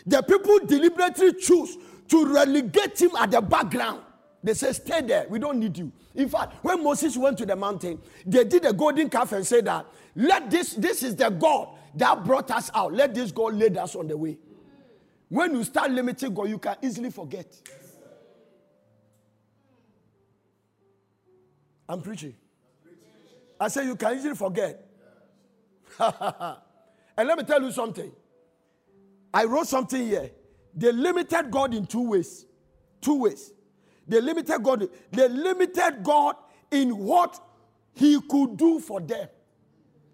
The 0.06 0.22
people 0.22 0.60
deliberately 0.60 1.32
choose 1.34 1.76
to 2.08 2.26
relegate 2.32 3.00
him 3.02 3.10
at 3.18 3.32
the 3.32 3.40
background. 3.40 4.02
They 4.44 4.54
say, 4.54 4.72
Stay 4.72 5.00
there, 5.00 5.26
we 5.28 5.40
don't 5.40 5.58
need 5.58 5.76
you. 5.76 5.90
In 6.14 6.28
fact, 6.28 6.64
when 6.64 6.84
Moses 6.84 7.16
went 7.16 7.38
to 7.38 7.46
the 7.46 7.56
mountain, 7.56 8.00
they 8.24 8.44
did 8.44 8.64
a 8.64 8.72
golden 8.72 9.10
calf 9.10 9.32
and 9.32 9.44
said 9.44 9.64
that, 9.64 9.84
Let 10.14 10.48
this, 10.48 10.74
this 10.74 11.02
is 11.02 11.16
the 11.16 11.28
God 11.28 11.78
that 11.94 12.24
brought 12.24 12.50
us 12.50 12.70
out. 12.74 12.92
Let 12.92 13.14
this 13.14 13.32
God 13.32 13.54
lead 13.54 13.76
us 13.76 13.94
on 13.94 14.08
the 14.08 14.16
way. 14.16 14.38
When 15.28 15.54
you 15.54 15.64
start 15.64 15.90
limiting 15.90 16.34
God, 16.34 16.48
you 16.48 16.58
can 16.58 16.76
easily 16.82 17.10
forget. 17.10 17.46
I'm 21.88 22.00
preaching. 22.00 22.34
I 23.58 23.68
say 23.68 23.84
you 23.84 23.96
can 23.96 24.16
easily 24.16 24.34
forget. 24.34 24.86
and 25.98 27.28
let 27.28 27.38
me 27.38 27.44
tell 27.44 27.62
you 27.62 27.72
something. 27.72 28.10
I 29.32 29.44
wrote 29.44 29.66
something 29.66 30.06
here. 30.06 30.30
They 30.74 30.92
limited 30.92 31.50
God 31.50 31.74
in 31.74 31.86
two 31.86 32.10
ways. 32.10 32.46
Two 33.00 33.20
ways. 33.20 33.52
They 34.06 34.20
limited 34.20 34.62
God. 34.62 34.88
They 35.10 35.28
limited 35.28 36.02
God 36.02 36.36
in 36.70 36.96
what 36.96 37.40
He 37.94 38.20
could 38.28 38.56
do 38.56 38.80
for 38.80 39.00
them. 39.00 39.28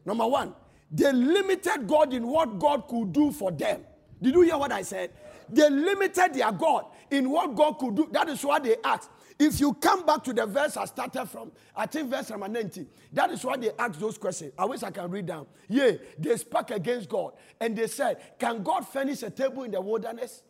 Number 0.04 0.26
one, 0.26 0.54
they 0.90 1.12
limited 1.12 1.86
God 1.86 2.12
in 2.14 2.26
what 2.26 2.58
God 2.58 2.88
could 2.88 3.12
do 3.12 3.30
for 3.30 3.50
them. 3.50 3.82
Did 4.20 4.34
you 4.34 4.42
hear 4.42 4.58
what 4.58 4.72
I 4.72 4.82
said? 4.82 5.10
They 5.48 5.68
limited 5.68 6.34
their 6.34 6.52
God 6.52 6.86
in 7.10 7.30
what 7.30 7.54
God 7.54 7.78
could 7.78 7.96
do. 7.96 8.08
That 8.10 8.28
is 8.28 8.42
why 8.44 8.58
they 8.58 8.76
asked. 8.84 9.10
If 9.38 9.60
you 9.60 9.72
come 9.74 10.04
back 10.04 10.24
to 10.24 10.32
the 10.32 10.46
verse 10.46 10.76
I 10.76 10.84
started 10.86 11.26
from, 11.26 11.52
I 11.76 11.86
think 11.86 12.10
verse 12.10 12.28
number 12.30 12.48
90, 12.48 12.86
that 13.12 13.30
is 13.30 13.44
why 13.44 13.56
they 13.56 13.70
asked 13.78 14.00
those 14.00 14.18
questions. 14.18 14.52
I 14.58 14.64
wish 14.64 14.82
I 14.82 14.90
can 14.90 15.08
read 15.10 15.26
down. 15.26 15.46
Yeah, 15.68 15.92
they 16.18 16.36
spoke 16.36 16.72
against 16.72 17.08
God 17.08 17.34
and 17.60 17.76
they 17.76 17.86
said, 17.86 18.38
Can 18.38 18.64
God 18.64 18.86
furnish 18.88 19.22
a 19.22 19.30
table 19.30 19.62
in 19.62 19.70
the 19.70 19.80
wilderness? 19.80 20.42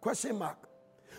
Question 0.00 0.38
mark. 0.38 0.56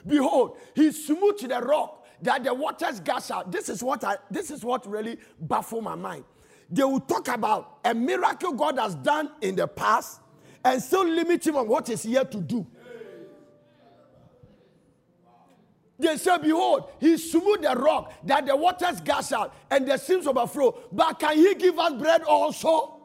Behold, 0.05 0.57
he 0.75 0.91
smote 0.91 1.39
the 1.39 1.61
rock 1.61 2.05
that 2.23 2.43
the 2.43 2.53
waters 2.53 2.99
gush 2.99 3.29
out. 3.29 3.51
This 3.51 3.69
is 3.69 3.83
what 3.83 4.03
I 4.03 4.17
this 4.31 4.49
is 4.49 4.63
what 4.63 4.89
really 4.89 5.17
baffled 5.39 5.83
my 5.83 5.95
mind. 5.95 6.23
They 6.69 6.83
will 6.83 6.99
talk 6.99 7.27
about 7.27 7.79
a 7.83 7.93
miracle 7.93 8.53
God 8.53 8.77
has 8.79 8.95
done 8.95 9.29
in 9.41 9.55
the 9.55 9.67
past 9.67 10.19
and 10.63 10.81
still 10.81 11.07
limit 11.07 11.45
him 11.45 11.57
on 11.57 11.67
what 11.67 11.89
is 11.89 12.05
yet 12.05 12.31
to 12.31 12.39
do. 12.39 12.65
They 15.99 16.17
say, 16.17 16.37
Behold, 16.37 16.89
he 16.99 17.17
smote 17.17 17.61
the 17.61 17.75
rock 17.75 18.13
that 18.25 18.45
the 18.45 18.55
waters 18.55 18.99
gush 19.01 19.31
out 19.31 19.53
and 19.69 19.87
the 19.87 19.97
streams 19.97 20.27
overflow. 20.27 20.77
But 20.91 21.19
can 21.19 21.37
he 21.37 21.55
give 21.55 21.77
us 21.77 21.93
bread 21.93 22.23
also? 22.23 23.01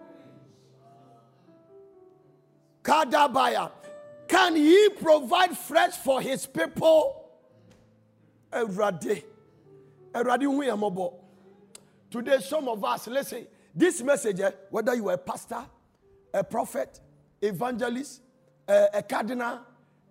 Kadabaya. 2.83 3.71
Can 4.27 4.57
he 4.57 4.88
provide 5.00 5.57
fresh 5.57 5.93
for 5.93 6.21
his 6.21 6.47
people? 6.47 7.31
Erade. 8.53 9.25
Erade 10.12 10.43
hu 10.43 10.62
yɛn 10.62 10.79
mmɔbɔ. 10.79 11.15
Today, 12.11 12.38
some 12.41 12.69
of 12.69 12.83
us, 12.85 13.07
listen, 13.07 13.47
this 13.75 14.03
message, 14.03 14.41
eh, 14.41 14.50
whether 14.71 14.95
you 14.95 15.09
are 15.09 15.15
a 15.15 15.19
pastor, 15.19 15.65
a 16.33 16.43
prophet, 16.43 17.00
evangelist, 17.43 18.23
a, 18.67 18.88
a 18.95 19.03
cardinal, 19.03 19.61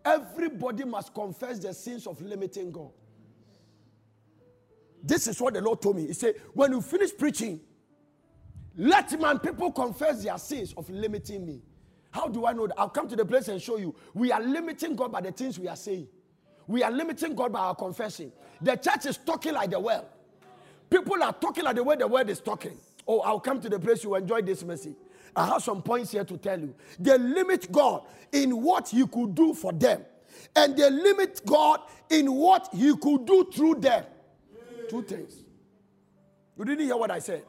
everybody 0.06 0.86
must 0.86 1.13
confess 1.13 1.60
the 1.60 1.74
sins 1.74 2.08
of 2.08 2.22
limiting 2.22 2.72
God. 2.72 2.92
This 5.04 5.27
is 5.27 5.39
what 5.42 5.54
the 5.54 5.62
Lord 5.62 5.82
told 5.82 5.96
me. 5.96 6.08
He 6.08 6.13
said, 6.13 6.36
when 6.54 6.72
you 6.72 6.82
finish 6.82 7.16
preaching, 7.18 7.60
let 8.75 9.20
my 9.20 9.38
people 9.38 9.72
confess 9.72 10.24
their 10.24 10.38
sins 10.38 10.74
of 10.77 10.89
limiting 10.89 11.46
me. 11.46 11.62
How 12.12 12.27
do 12.27 12.46
I 12.46 12.54
know 12.54 12.68
that? 12.68 12.80
I'll 12.80 12.89
come 12.89 13.08
to 13.10 13.16
the 13.16 13.25
place 13.25 13.48
and 13.48 13.62
show 13.62 13.77
you. 13.77 13.96
We 14.13 14.32
are 14.32 14.42
limiting 14.42 14.96
God 14.96 15.12
by 15.12 15.22
the 15.22 15.32
things 15.32 15.58
we 15.58 15.68
are 15.68 15.75
saying. 15.75 16.08
We 16.68 16.84
are 16.84 16.92
limiting 16.92 17.36
God 17.36 17.51
by 17.51 17.60
our 17.60 17.75
confession. 17.75 18.32
The 18.62 18.75
church 18.75 19.06
is 19.06 19.18
talking 19.18 19.54
like 19.54 19.72
the 19.72 19.80
world. 19.80 20.06
People 20.89 21.22
are 21.24 21.34
talking 21.34 21.63
like 21.63 21.75
the 21.75 21.84
way 21.84 21.96
the 21.96 22.08
world 22.08 22.29
is 22.29 22.39
talking. 22.39 22.77
Oh, 23.08 23.20
I'll 23.22 23.39
come 23.39 23.60
to 23.62 23.70
the 23.70 23.79
place 23.79 24.03
you 24.03 24.15
enjoy 24.15 24.41
this 24.41 24.63
message. 24.63 24.96
I 25.36 25.46
have 25.46 25.63
some 25.63 25.82
points 25.82 26.12
here 26.12 26.24
to 26.24 26.38
tell 26.38 26.60
you. 26.60 26.74
They 27.00 27.17
limit 27.17 27.72
God 27.72 28.03
in 28.32 28.62
what 28.62 28.89
He 28.89 29.06
could 29.06 29.36
do 29.36 29.53
for 29.53 29.72
them, 29.72 30.03
and 30.56 30.75
they 30.75 30.89
limit 30.89 31.41
God 31.46 31.82
in 32.10 32.34
what 32.34 32.70
He 32.74 32.96
could 32.96 33.25
do 33.25 33.50
through 33.53 33.75
them. 33.75 34.06
Two 34.89 35.03
things. 35.03 35.44
You 36.58 36.65
didn't 36.65 36.86
hear 36.86 36.98
what 36.98 37.12
I 37.12 37.20
said. 37.20 37.44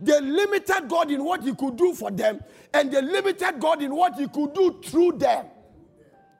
They 0.00 0.20
limited 0.20 0.88
God 0.88 1.10
in 1.10 1.24
what 1.24 1.42
He 1.42 1.54
could 1.54 1.76
do 1.76 1.94
for 1.94 2.10
them, 2.10 2.40
and 2.72 2.92
they 2.92 3.00
limited 3.02 3.58
God 3.58 3.82
in 3.82 3.94
what 3.94 4.14
He 4.14 4.28
could 4.28 4.52
do 4.54 4.80
through 4.84 5.12
them. 5.12 5.46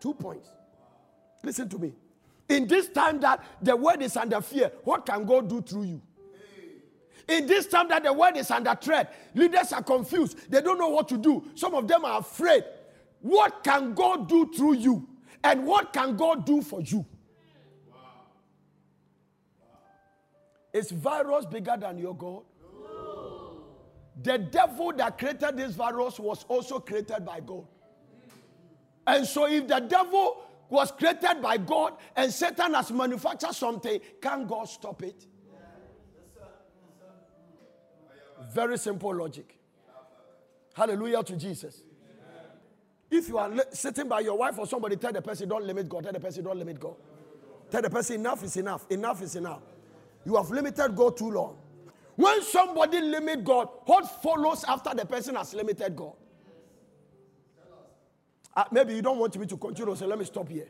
Two 0.01 0.15
points. 0.15 0.49
Listen 1.43 1.69
to 1.69 1.79
me. 1.79 1.93
In 2.49 2.67
this 2.67 2.89
time 2.89 3.21
that 3.21 3.43
the 3.63 3.75
world 3.75 4.03
is 4.03 4.17
under 4.17 4.41
fear, 4.41 4.71
what 4.85 5.07
can 5.07 5.25
God 5.25 5.49
do 5.49 5.63
through 5.63 5.85
you? 5.85 6.03
In 7.29 7.47
this 7.47 7.67
time 7.67 7.89
that 7.89 8.05
the 8.05 8.13
world 8.13 8.37
is 8.37 8.51
under 8.51 8.75
threat, 8.75 9.15
leaders 9.35 9.73
are 9.73 9.83
confused. 9.83 10.51
They 10.51 10.61
don't 10.61 10.79
know 10.79 10.89
what 10.89 11.09
to 11.09 11.17
do. 11.17 11.45
Some 11.55 11.75
of 11.75 11.89
them 11.89 12.05
are 12.05 12.21
afraid. 12.21 12.65
What 13.21 13.65
can 13.65 13.95
God 13.95 14.29
do 14.29 14.53
through 14.55 14.75
you? 14.75 15.09
And 15.43 15.65
what 15.65 15.93
can 15.93 16.17
God 16.17 16.45
do 16.45 16.61
for 16.61 16.81
you? 16.83 17.07
Is 20.73 20.91
virus 20.91 21.47
bigger 21.47 21.77
than 21.79 21.99
your 21.99 22.15
God? 22.15 22.43
The 24.23 24.39
devil 24.39 24.93
that 24.93 25.19
created 25.19 25.57
this 25.57 25.75
virus 25.75 26.19
was 26.19 26.45
also 26.49 26.79
created 26.79 27.25
by 27.25 27.41
God. 27.41 27.67
And 29.07 29.27
so, 29.27 29.47
if 29.47 29.67
the 29.67 29.81
devil 29.81 30.43
was 30.69 30.91
created 30.93 31.43
by 31.43 31.57
God 31.59 31.95
and 32.17 32.33
Satan 32.33 32.75
has 32.75 32.91
manufactured 32.91 33.55
something, 33.55 34.01
can 34.21 34.47
God 34.47 34.65
stop 34.69 35.03
it? 35.03 35.27
Very 38.53 38.79
simple 38.79 39.15
logic. 39.15 39.57
Hallelujah 40.75 41.23
to 41.23 41.37
Jesus. 41.37 41.83
If 43.11 43.29
you 43.29 43.39
are 43.39 43.51
sitting 43.71 44.09
by 44.09 44.21
your 44.21 44.37
wife 44.37 44.59
or 44.59 44.67
somebody, 44.67 44.97
tell 44.97 45.13
the 45.13 45.23
person, 45.23 45.49
don't 45.49 45.65
limit 45.65 45.89
God. 45.89 46.05
Tell 46.05 46.13
the 46.13 46.21
person, 46.21 46.45
don't 46.45 46.59
limit 46.59 46.81
God. 46.81 46.97
Tell 47.71 47.83
the 47.83 47.91
person, 47.91 48.17
enough 48.17 48.43
is 48.43 48.57
enough. 48.57 48.87
Enough 48.91 49.23
is 49.23 49.37
enough. 49.37 49.63
You 50.25 50.37
have 50.37 50.51
limited 50.51 50.97
God 50.97 51.17
too 51.17 51.31
long. 51.31 51.57
When 52.17 52.43
somebody 52.43 53.01
limit 53.01 53.45
God, 53.45 53.69
what 53.87 54.23
follows 54.23 54.65
after 54.67 54.95
the 54.95 55.05
person 55.05 55.35
has 55.35 55.55
limited 55.55 55.95
God? 55.95 56.15
Uh, 58.57 58.65
maybe 58.71 58.95
you 58.95 59.03
don't 59.03 59.19
want 59.19 59.37
me 59.37 59.47
to 59.47 59.57
continue, 59.57 59.97
so 59.97 60.07
let 60.07 60.19
me 60.19 60.25
stop 60.25 60.49
here. 60.49 60.69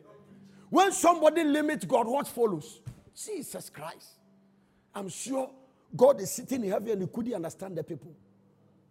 When 0.71 0.91
somebody 0.93 1.45
limits 1.45 1.85
God, 1.85 2.07
what 2.07 2.27
follows? 2.27 2.81
Jesus 3.15 3.69
Christ. 3.71 4.09
I'm 4.95 5.09
sure 5.09 5.51
God 5.97 6.21
is 6.21 6.31
sitting 6.33 6.65
in 6.65 6.71
heaven 6.71 6.91
and 6.91 7.03
he 7.03 7.09
couldn't 7.09 7.35
understand 7.35 7.77
the 7.77 7.85
people. 7.85 8.15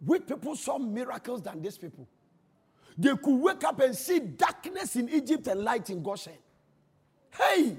Which 0.04 0.26
people 0.26 0.56
saw 0.56 0.78
miracles 0.78 1.42
than 1.42 1.62
these 1.62 1.78
people? 1.78 2.08
They 2.96 3.14
could 3.16 3.36
wake 3.36 3.64
up 3.64 3.80
and 3.80 3.94
see 3.94 4.20
darkness 4.20 4.96
in 4.96 5.08
Egypt 5.08 5.46
and 5.48 5.62
light 5.62 5.90
in 5.90 6.02
Goshen. 6.02 6.34
Hey, 7.36 7.76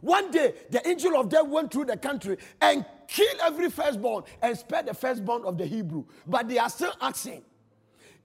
one 0.00 0.30
day 0.30 0.54
the 0.70 0.86
angel 0.88 1.16
of 1.16 1.28
death 1.28 1.46
went 1.46 1.72
through 1.72 1.86
the 1.86 1.96
country 1.96 2.38
and 2.60 2.84
killed 3.06 3.38
every 3.42 3.70
firstborn 3.70 4.24
and 4.40 4.56
spared 4.56 4.86
the 4.86 4.94
firstborn 4.94 5.44
of 5.44 5.58
the 5.58 5.66
Hebrew. 5.66 6.04
But 6.26 6.48
they 6.48 6.58
are 6.58 6.70
still 6.70 6.94
asking, 7.00 7.42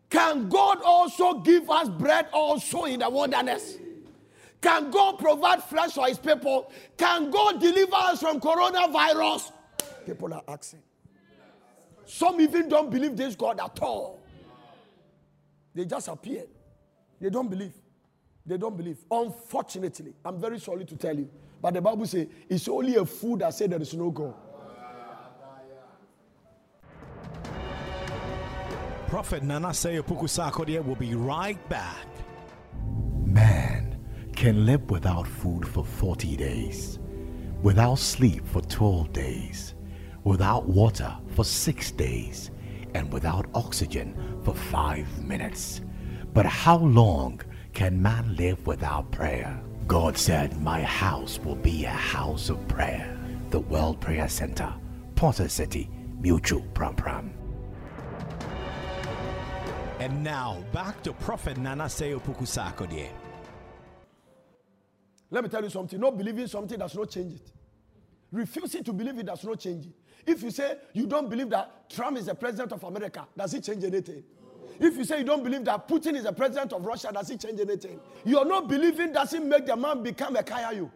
can 0.10 0.50
God 0.50 0.82
also 0.84 1.36
give 1.40 1.70
us 1.70 1.90
bread 1.90 2.28
also 2.34 2.86
in 2.86 3.02
the 3.02 3.10
wilderness? 3.10 3.78
Can 4.62 4.92
God 4.92 5.20
provide 5.20 5.64
flesh 5.64 5.92
for 5.92 6.08
his 6.08 6.18
people? 6.18 6.72
Can 6.98 7.30
God 7.30 7.62
deliver 7.62 7.96
us 7.96 8.20
from 8.20 8.40
coronavirus? 8.40 9.52
People 10.10 10.34
are 10.34 10.44
asking. 10.48 10.82
Some 12.06 12.42
even 12.42 12.68
don't 12.68 12.90
believe 12.90 13.16
this 13.16 13.36
God 13.36 13.60
at 13.60 13.80
all. 13.82 14.20
They 15.76 15.86
just 15.86 16.08
appeared. 16.08 16.48
They 17.22 17.30
don't 17.30 17.48
believe. 17.48 17.74
They 18.44 18.58
don't 18.58 18.76
believe. 18.76 18.98
Unfortunately, 19.12 20.16
I'm 20.26 20.40
very 20.40 20.60
sorry 20.60 20.86
to 20.86 20.96
tell 20.96 21.16
you, 21.16 21.30
but 21.62 21.76
the 21.76 21.82
Bible 21.82 22.08
says 22.08 22.28
it's 22.50 22.68
only 22.68 22.96
a 22.96 23.06
fool 23.06 23.38
that 23.38 23.54
says 23.54 23.70
there 23.70 23.80
is 23.82 23.94
no 23.94 24.10
God. 24.10 24.34
Prophet 29.08 29.44
Nana 29.44 29.70
Seyo 29.70 30.02
Pukusakodie 30.02 30.84
will 30.84 30.96
be 30.96 31.14
right 31.14 31.70
back. 31.70 32.08
Man 33.26 34.04
can 34.36 34.66
live 34.66 34.90
without 34.90 35.28
food 35.28 35.68
for 35.68 35.86
40 35.86 36.36
days, 36.36 36.98
without 37.62 38.00
sleep 38.00 38.48
for 38.48 38.62
12 38.62 39.14
days, 39.14 39.76
without 40.24 40.68
water 40.68 41.16
for 41.36 41.44
6 41.44 41.92
days, 41.92 42.52
and 42.94 43.12
without 43.12 43.46
oxygen 43.54 44.16
for 44.44 44.54
5 44.54 45.24
minutes. 45.24 45.82
But 46.34 46.46
how 46.46 46.78
long 46.78 47.42
can 47.74 48.02
man 48.02 48.36
live 48.36 48.66
without 48.68 49.12
prayer? 49.12 49.60
God 49.88 50.18
said, 50.18 50.62
My 50.62 50.82
house 50.82 51.40
will 51.40 51.56
be 51.56 51.86
a 51.86 51.90
house 51.90 52.50
of 52.50 52.68
prayer. 52.68 53.18
The 53.50 53.60
World 53.60 54.00
Prayer 54.00 54.28
Center, 54.30 54.72
Potter 55.16 55.50
City, 55.50 55.90
Mutual 56.20 56.62
Prampram. 56.74 57.32
And 60.00 60.24
now, 60.24 60.64
back 60.72 61.02
to 61.04 61.14
Prophet 61.14 61.58
Nana 61.58 61.86
Seyo 61.86 62.22
Pukusakodie. 62.22 63.10
Let 65.32 65.44
me 65.44 65.50
tell 65.50 65.64
you 65.64 65.70
something. 65.70 66.00
Not 66.00 66.18
believing 66.18 66.48
something 66.48 66.78
does 66.78 66.96
not 66.96 67.10
change 67.10 67.34
it. 67.34 67.52
Refusing 68.32 68.84
to 68.84 68.94
believe 68.94 69.18
it 69.18 69.26
does 69.26 69.44
not 69.44 69.60
change 69.60 69.88
it. 69.88 69.94
If 70.26 70.44
you 70.44 70.52
say 70.52 70.78
you 70.94 71.08
don't 71.08 71.30
believe 71.30 71.50
that 71.50 71.90
Trump 71.90 72.18
is 72.18 72.28
the 72.28 72.36
president 72.36 72.72
of 72.72 72.84
America, 72.84 73.28
does 73.36 73.54
it 73.54 73.64
change 73.64 73.84
anything? 73.84 74.24
If 74.80 74.96
you 74.96 75.04
say 75.04 75.20
you 75.20 75.26
don't 75.26 75.44
believe 75.44 75.66
that 75.66 75.88
Putin 75.88 76.16
is 76.16 76.24
the 76.24 76.32
president 76.32 76.72
of 76.72 76.86
Russia, 76.86 77.10
does 77.12 77.30
it 77.30 77.42
change 77.42 77.60
anything? 77.60 78.00
You're 78.24 78.46
not 78.46 78.68
believing 78.68 79.12
doesn't 79.12 79.48
make 79.48 79.66
the 79.66 79.76
man 79.76 80.04
become 80.04 80.36
a 80.36 80.44
kaya 80.44 80.74
you. 80.74 80.92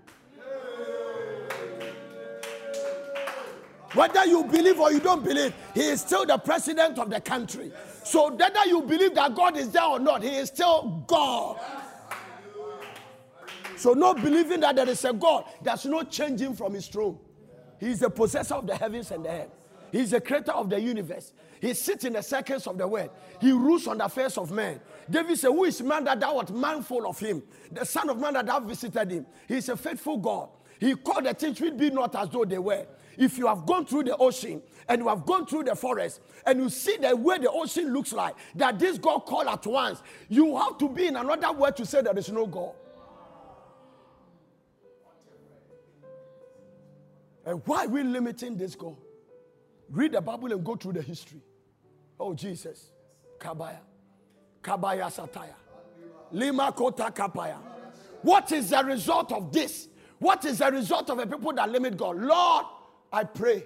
Whether 3.93 4.25
you 4.25 4.43
believe 4.45 4.79
or 4.79 4.91
you 4.91 4.99
don't 4.99 5.23
believe, 5.23 5.53
he 5.73 5.81
is 5.81 6.01
still 6.01 6.25
the 6.25 6.37
president 6.37 6.97
of 6.97 7.09
the 7.09 7.21
country. 7.21 7.71
So 8.03 8.33
whether 8.33 8.65
you 8.65 8.81
believe 8.81 9.13
that 9.15 9.35
God 9.35 9.55
is 9.55 9.69
there 9.69 9.83
or 9.83 9.99
not, 9.99 10.23
he 10.23 10.29
is 10.29 10.47
still 10.47 11.03
God. 11.05 11.59
So 13.75 13.93
not 13.93 14.21
believing 14.21 14.61
that 14.61 14.77
there 14.77 14.89
is 14.89 15.03
a 15.05 15.13
God, 15.13 15.45
does 15.61 15.85
not 15.85 16.09
change 16.09 16.39
him 16.39 16.55
from 16.55 16.73
his 16.73 16.87
throne. 16.87 17.19
He 17.83 17.89
is 17.89 17.99
the 17.99 18.09
possessor 18.09 18.55
of 18.55 18.65
the 18.65 18.77
heavens 18.77 19.11
and 19.11 19.25
the 19.25 19.29
earth. 19.29 19.49
He 19.91 19.99
is 19.99 20.11
the 20.11 20.21
creator 20.21 20.53
of 20.53 20.69
the 20.69 20.79
universe. 20.79 21.33
He 21.59 21.73
sits 21.73 22.05
in 22.05 22.13
the 22.13 22.21
circles 22.21 22.65
of 22.65 22.77
the 22.77 22.87
world. 22.87 23.09
He 23.41 23.51
rules 23.51 23.87
on 23.87 23.97
the 23.97 24.05
affairs 24.05 24.37
of 24.37 24.51
men. 24.51 24.79
David 25.09 25.37
said, 25.37 25.49
Who 25.49 25.65
is 25.65 25.81
man 25.81 26.05
that 26.05 26.21
thou 26.21 26.37
art 26.37 26.49
mindful 26.49 27.05
of 27.05 27.19
him? 27.19 27.43
The 27.73 27.85
son 27.85 28.09
of 28.09 28.17
man 28.17 28.35
that 28.35 28.45
thou 28.45 28.61
visited 28.61 29.11
him. 29.11 29.25
He 29.49 29.55
is 29.55 29.67
a 29.67 29.75
faithful 29.75 30.17
God. 30.17 30.47
He 30.79 30.95
called 30.95 31.25
the 31.25 31.33
things 31.33 31.59
which 31.59 31.75
be 31.75 31.89
not 31.89 32.15
as 32.15 32.29
though 32.29 32.45
they 32.45 32.57
were. 32.57 32.85
If 33.17 33.37
you 33.37 33.47
have 33.47 33.65
gone 33.65 33.85
through 33.85 34.05
the 34.05 34.15
ocean 34.15 34.61
and 34.87 35.01
you 35.01 35.09
have 35.09 35.25
gone 35.25 35.45
through 35.45 35.65
the 35.65 35.75
forest 35.75 36.21
and 36.45 36.61
you 36.61 36.69
see 36.69 36.95
the 36.95 37.13
way 37.13 37.37
the 37.37 37.51
ocean 37.51 37.91
looks 37.93 38.13
like, 38.13 38.35
that 38.55 38.79
this 38.79 38.97
God 38.97 39.19
called 39.25 39.47
at 39.47 39.67
once, 39.67 40.01
you 40.29 40.55
have 40.57 40.77
to 40.77 40.87
be 40.87 41.07
in 41.07 41.17
another 41.17 41.51
word 41.51 41.75
to 41.75 41.85
say 41.85 42.01
there 42.01 42.17
is 42.17 42.31
no 42.31 42.47
God. 42.47 42.71
And 47.45 47.61
why 47.65 47.85
are 47.85 47.87
we 47.89 48.03
limiting 48.03 48.57
this 48.57 48.75
God? 48.75 48.95
Read 49.89 50.13
the 50.13 50.21
Bible 50.21 50.51
and 50.51 50.63
go 50.63 50.75
through 50.75 50.93
the 50.93 51.01
history. 51.01 51.41
Oh, 52.19 52.33
Jesus. 52.33 52.91
Kabaya. 53.39 53.79
Kabaya 54.61 55.05
Sataya. 55.11 55.55
Lima 56.31 56.71
Kota 56.71 57.11
Kapaya. 57.15 57.57
What 58.21 58.51
is 58.51 58.69
the 58.69 58.83
result 58.83 59.31
of 59.33 59.51
this? 59.51 59.89
What 60.19 60.45
is 60.45 60.59
the 60.59 60.71
result 60.71 61.09
of 61.09 61.19
a 61.19 61.27
people 61.27 61.51
that 61.53 61.69
limit 61.69 61.97
God? 61.97 62.17
Lord, 62.17 62.65
I 63.11 63.25
pray 63.25 63.65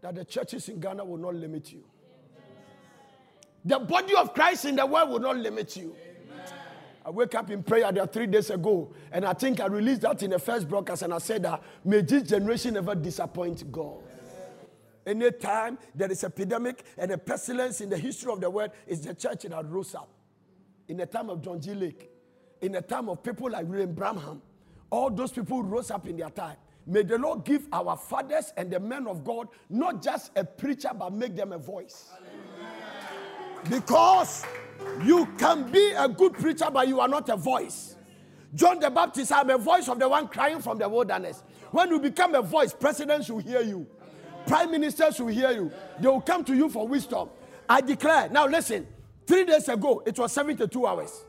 that 0.00 0.16
the 0.16 0.24
churches 0.24 0.68
in 0.68 0.80
Ghana 0.80 1.04
will 1.04 1.18
not 1.18 1.34
limit 1.34 1.72
you. 1.72 1.84
The 3.64 3.78
body 3.78 4.14
of 4.14 4.34
Christ 4.34 4.64
in 4.66 4.76
the 4.76 4.84
world 4.84 5.10
will 5.10 5.20
not 5.20 5.36
limit 5.36 5.76
you. 5.76 5.94
I 7.04 7.10
wake 7.10 7.34
up 7.34 7.50
in 7.50 7.62
prayer 7.62 7.92
there 7.92 8.06
three 8.06 8.26
days 8.26 8.48
ago, 8.50 8.92
and 9.12 9.26
I 9.26 9.34
think 9.34 9.60
I 9.60 9.66
released 9.66 10.00
that 10.02 10.22
in 10.22 10.30
the 10.30 10.38
first 10.38 10.68
broadcast, 10.68 11.02
and 11.02 11.12
I 11.12 11.18
said 11.18 11.42
that 11.42 11.62
may 11.84 12.00
this 12.00 12.22
generation 12.22 12.74
never 12.74 12.94
disappoint 12.94 13.70
God. 13.70 14.02
Anytime 15.06 15.78
there 15.94 16.10
is 16.10 16.24
epidemic 16.24 16.82
and 16.96 17.10
a 17.10 17.18
pestilence 17.18 17.82
in 17.82 17.90
the 17.90 17.98
history 17.98 18.32
of 18.32 18.40
the 18.40 18.48
world, 18.48 18.70
it's 18.86 19.02
the 19.02 19.14
church 19.14 19.42
that 19.42 19.70
rose 19.70 19.94
up. 19.94 20.08
In 20.88 20.96
the 20.96 21.04
time 21.04 21.28
of 21.28 21.42
John 21.42 21.60
G. 21.60 21.74
Lake, 21.74 22.10
in 22.62 22.72
the 22.72 22.80
time 22.80 23.10
of 23.10 23.22
people 23.22 23.50
like 23.50 23.66
William 23.66 23.92
Branham, 23.92 24.40
all 24.88 25.10
those 25.10 25.32
people 25.32 25.62
rose 25.62 25.90
up 25.90 26.06
in 26.08 26.16
their 26.16 26.30
time. 26.30 26.56
May 26.86 27.02
the 27.02 27.18
Lord 27.18 27.44
give 27.44 27.66
our 27.72 27.96
fathers 27.96 28.52
and 28.56 28.70
the 28.70 28.80
men 28.80 29.06
of 29.06 29.24
God 29.24 29.48
not 29.68 30.02
just 30.02 30.30
a 30.36 30.44
preacher, 30.44 30.90
but 30.98 31.12
make 31.12 31.36
them 31.36 31.52
a 31.52 31.58
voice. 31.58 32.10
Because 33.68 34.44
you 35.02 35.26
can 35.38 35.70
be 35.70 35.92
a 35.92 36.08
good 36.08 36.34
preacher, 36.34 36.66
but 36.72 36.88
you 36.88 37.00
are 37.00 37.08
not 37.08 37.28
a 37.28 37.36
voice. 37.36 37.96
John 38.54 38.78
the 38.78 38.90
Baptist, 38.90 39.32
I'm 39.32 39.50
a 39.50 39.58
voice 39.58 39.88
of 39.88 39.98
the 39.98 40.08
one 40.08 40.28
crying 40.28 40.60
from 40.60 40.78
the 40.78 40.88
wilderness. 40.88 41.42
When 41.72 41.90
you 41.90 41.98
become 41.98 42.34
a 42.34 42.42
voice, 42.42 42.72
presidents 42.72 43.28
will 43.28 43.38
hear 43.38 43.62
you, 43.62 43.86
prime 44.46 44.70
ministers 44.70 45.18
will 45.18 45.28
hear 45.28 45.50
you. 45.50 45.72
They 45.98 46.08
will 46.08 46.20
come 46.20 46.44
to 46.44 46.54
you 46.54 46.68
for 46.68 46.86
wisdom. 46.86 47.30
I 47.68 47.80
declare. 47.80 48.28
Now 48.28 48.46
listen. 48.46 48.86
Three 49.26 49.44
days 49.44 49.68
ago, 49.68 50.02
it 50.04 50.18
was 50.18 50.32
72 50.32 50.86
hours. 50.86 51.24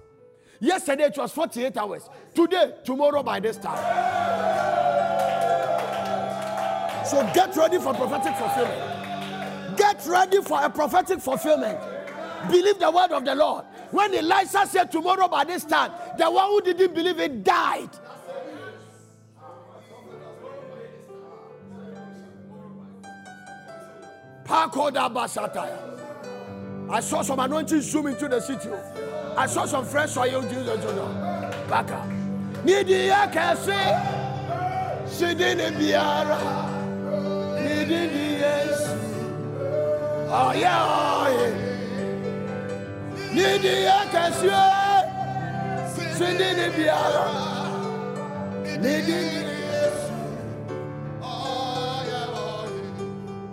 Yesterday, 0.60 1.06
it 1.06 1.18
was 1.18 1.32
48 1.32 1.78
hours. 1.78 2.10
Today, 2.34 2.74
tomorrow, 2.84 3.24
by 3.24 3.40
this 3.40 3.58
time. 3.58 3.78
So 7.06 7.22
get 7.34 7.56
ready 7.56 7.78
for 7.78 7.94
prophetic 7.94 8.36
fulfillment. 8.36 9.78
Get 9.78 10.06
ready 10.08 10.42
for 10.42 10.62
a 10.62 10.70
prophetic 10.70 11.20
fulfillment. 11.20 11.80
Believe 12.50 12.80
the 12.80 12.92
word 12.92 13.12
of 13.12 13.26
the 13.26 13.36
Lord. 13.36 13.66
When 13.92 14.14
Elisha 14.14 14.68
said 14.68 14.92
tomorrow 14.92 15.28
by 15.28 15.44
this 15.44 15.64
time, 15.64 15.92
the 16.18 16.30
one 16.30 16.50
who 16.50 16.62
didn't 16.62 16.94
believe 16.94 17.20
it 17.20 17.44
died. 17.44 17.90
I 26.90 27.00
saw 27.02 27.22
some 27.24 27.40
anointing 27.40 27.82
zoom 27.82 28.08
into 28.08 28.28
the 28.28 28.40
city. 28.40 28.70
I 29.38 29.48
saw 29.48 29.66
some 29.66 29.86
fresh 29.86 30.16
oil. 30.18 30.42
Back 31.68 31.92
up. 31.92 32.08
Nidi 32.64 33.08
ya 33.08 33.28
kese. 33.28 33.78
Sidini 35.08 35.72
biara. 35.72 36.40
Nidi 37.60 38.10
di 38.10 38.38
yes. 38.40 38.82
Oh 40.30 40.52
yeah, 40.54 40.86
oh 40.88 41.28
yeah. 41.30 41.65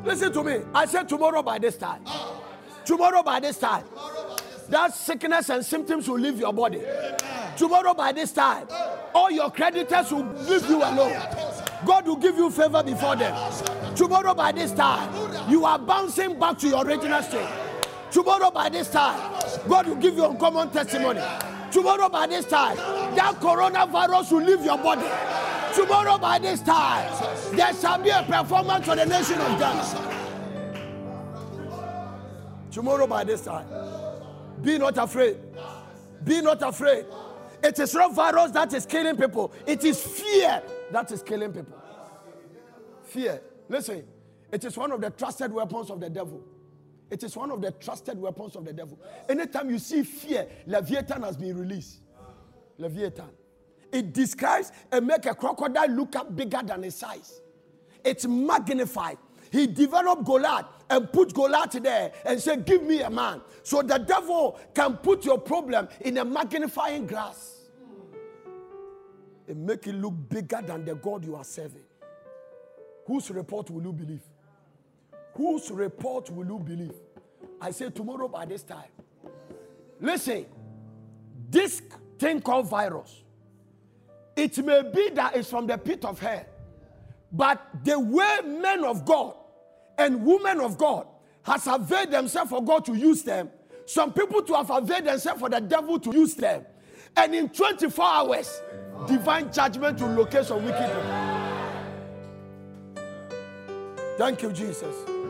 Listen 0.05 0.33
to 0.33 0.45
me. 0.45 0.61
I 0.75 0.87
said 0.87 1.09
tomorrow 1.09 1.43
by 1.43 1.59
this 1.59 1.77
time. 1.77 2.05
Tomorrow 2.85 3.23
by 3.23 3.41
this 3.41 3.59
time. 3.59 3.85
That 4.69 4.95
sickness 4.95 5.49
and 5.51 5.65
symptoms 5.65 6.09
will 6.09 6.19
leave 6.19 6.39
your 6.39 6.53
body. 6.53 6.83
Tomorrow 7.57 7.95
by 7.95 8.13
this 8.13 8.33
time, 8.33 8.69
all 9.15 9.31
your 9.31 9.51
creditors 9.51 10.13
will 10.13 10.25
leave 10.25 10.69
you 10.69 10.79
alone. 10.79 11.21
God 11.85 12.07
will 12.07 12.17
give 12.17 12.37
you 12.37 12.51
favor 12.51 12.83
before 12.83 13.17
them. 13.17 13.35
Tomorrow 13.95 14.35
by 14.35 14.53
this 14.53 14.73
time, 14.73 15.51
you 15.51 15.65
are 15.65 15.79
bouncing 15.79 16.39
back 16.39 16.59
to 16.59 16.69
your 16.69 16.87
original 16.87 17.23
state. 17.23 17.49
Tomorrow 18.11 18.51
by 18.51 18.69
this 18.69 18.91
time, 18.91 19.32
God 19.69 19.87
will 19.87 19.97
give 19.97 20.17
you 20.17 20.25
uncommon 20.27 20.71
testimony. 20.71 21.21
Tomorrow 21.71 22.09
by 22.09 22.27
this 22.27 22.45
time, 22.47 22.77
that 22.77 23.37
coronavirus 23.41 24.33
will 24.33 24.43
leave 24.43 24.65
your 24.65 24.79
body. 24.79 25.09
Tomorrow 25.75 26.19
by 26.19 26.39
this 26.39 26.61
time, 26.61 27.57
there 27.57 27.73
shall 27.75 27.99
be 27.99 28.11
a 28.11 28.23
performance 28.23 28.87
for 28.87 28.95
the 28.97 29.07
nation 29.07 29.41
of 29.41 29.59
Ghana. 29.59 30.09
Tomorrow 32.71 33.07
by 33.07 33.25
this 33.25 33.43
time, 33.43 33.67
be 34.61 34.79
not 34.79 34.99
afraid. 34.99 35.37
Be 36.25 36.41
not 36.41 36.63
afraid. 36.63 37.07
It 37.63 37.79
is 37.79 37.95
not 37.95 38.15
virus 38.15 38.51
that 38.53 38.73
is 38.75 38.85
killing 38.85 39.17
people. 39.17 39.53
It 39.67 39.85
is 39.85 40.01
fear 40.03 40.63
that 40.91 41.11
is 41.13 41.23
killing 41.23 41.53
people. 41.53 41.81
Fear. 43.05 43.41
Listen, 43.69 44.05
it 44.51 44.65
is 44.65 44.77
one 44.77 44.93
of 44.93 45.01
the 45.01 45.11
trusted 45.11 45.53
weapons 45.53 45.91
of 45.91 46.01
the 46.01 46.11
devil. 46.11 46.43
It 47.13 47.23
is 47.23 47.37
one 47.37 47.51
of 47.51 47.61
the 47.61 47.73
trusted 47.73 48.19
weapons 48.19 48.57
of 48.57 48.65
the 48.65 48.73
devil. 48.73 48.99
Anytime 49.29 49.69
you 49.69 49.79
see 49.79 50.03
fear, 50.03 50.47
Leviathan 50.67 51.23
has 51.25 51.37
been 51.37 51.59
released. 51.59 52.01
Leviathan. 52.79 53.29
It 53.93 54.15
describes 54.15 54.73
and 54.91 55.07
make 55.07 55.27
a 55.27 55.35
crocodile 55.35 55.91
look 55.91 56.17
up 56.17 56.35
bigger 56.35 56.63
than 56.65 56.85
its 56.85 56.97
size. 56.97 57.43
It's 58.03 58.27
magnified. 58.27 59.19
He 59.51 59.67
developed 59.67 60.25
Goliath 60.25 60.65
and 60.89 61.13
put 61.13 61.35
Goliath 61.35 61.73
there 61.73 62.13
and 62.25 62.41
said, 62.41 62.65
Give 62.65 62.83
me 62.83 63.03
a 63.03 63.11
man. 63.11 63.43
So 63.63 63.83
the 63.83 63.99
devil 63.99 64.59
can 64.75 64.97
put 64.97 65.27
your 65.27 65.37
problem 65.39 65.89
in 66.01 66.17
a 66.17 66.25
magnifying 66.25 67.07
glass 67.07 67.61
and 69.47 69.67
make 69.67 69.87
it 69.87 69.97
look 69.97 70.15
bigger 70.31 70.63
than 70.67 70.87
the 70.87 70.95
God 70.95 71.27
you 71.27 71.37
are 71.37 71.45
serving. 71.45 71.85
Whose 73.05 73.31
report 73.31 73.69
will 73.69 73.83
you 73.83 73.93
believe? 73.93 74.23
Whose 75.35 75.71
report 75.71 76.31
will 76.31 76.47
you 76.47 76.59
believe? 76.59 76.95
I 77.61 77.71
say 77.71 77.91
tomorrow 77.91 78.29
by 78.29 78.45
this 78.45 78.63
time. 78.63 78.91
Listen, 80.01 80.47
this 81.49 81.81
thing 82.19 82.41
called 82.41 82.69
virus, 82.69 83.23
it 84.37 84.59
may 84.65 84.83
be 84.83 85.11
that 85.11 85.37
it's 85.37 85.49
from 85.49 85.67
the 85.67 85.79
pit 85.79 86.05
of 86.05 86.19
hell, 86.19 86.45
but 87.31 87.65
the 87.85 87.99
way 87.99 88.39
men 88.45 88.85
of 88.85 89.05
God 89.05 89.37
and 89.97 90.25
women 90.25 90.61
of 90.61 90.77
God 90.77 91.07
has 91.43 91.67
availed 91.67 92.11
themselves 92.11 92.51
for 92.51 92.63
God 92.63 92.85
to 92.87 92.95
use 92.95 93.23
them, 93.23 93.51
some 93.87 94.13
people 94.13 94.43
to 94.43 94.55
have 94.55 94.71
availed 94.71 95.05
themselves 95.05 95.41
for 95.41 95.49
the 95.49 95.61
devil 95.61 95.99
to 96.01 96.13
use 96.13 96.35
them. 96.35 96.65
And 97.17 97.35
in 97.35 97.49
24 97.49 98.05
hours, 98.05 98.61
divine 99.07 99.53
judgment 99.53 100.01
will 100.01 100.09
locate 100.11 100.47
some 100.47 100.65
wicked 100.65 100.81
people. 100.81 101.33
Thank 104.19 104.43
you, 104.43 104.53
Jesus. 104.53 105.22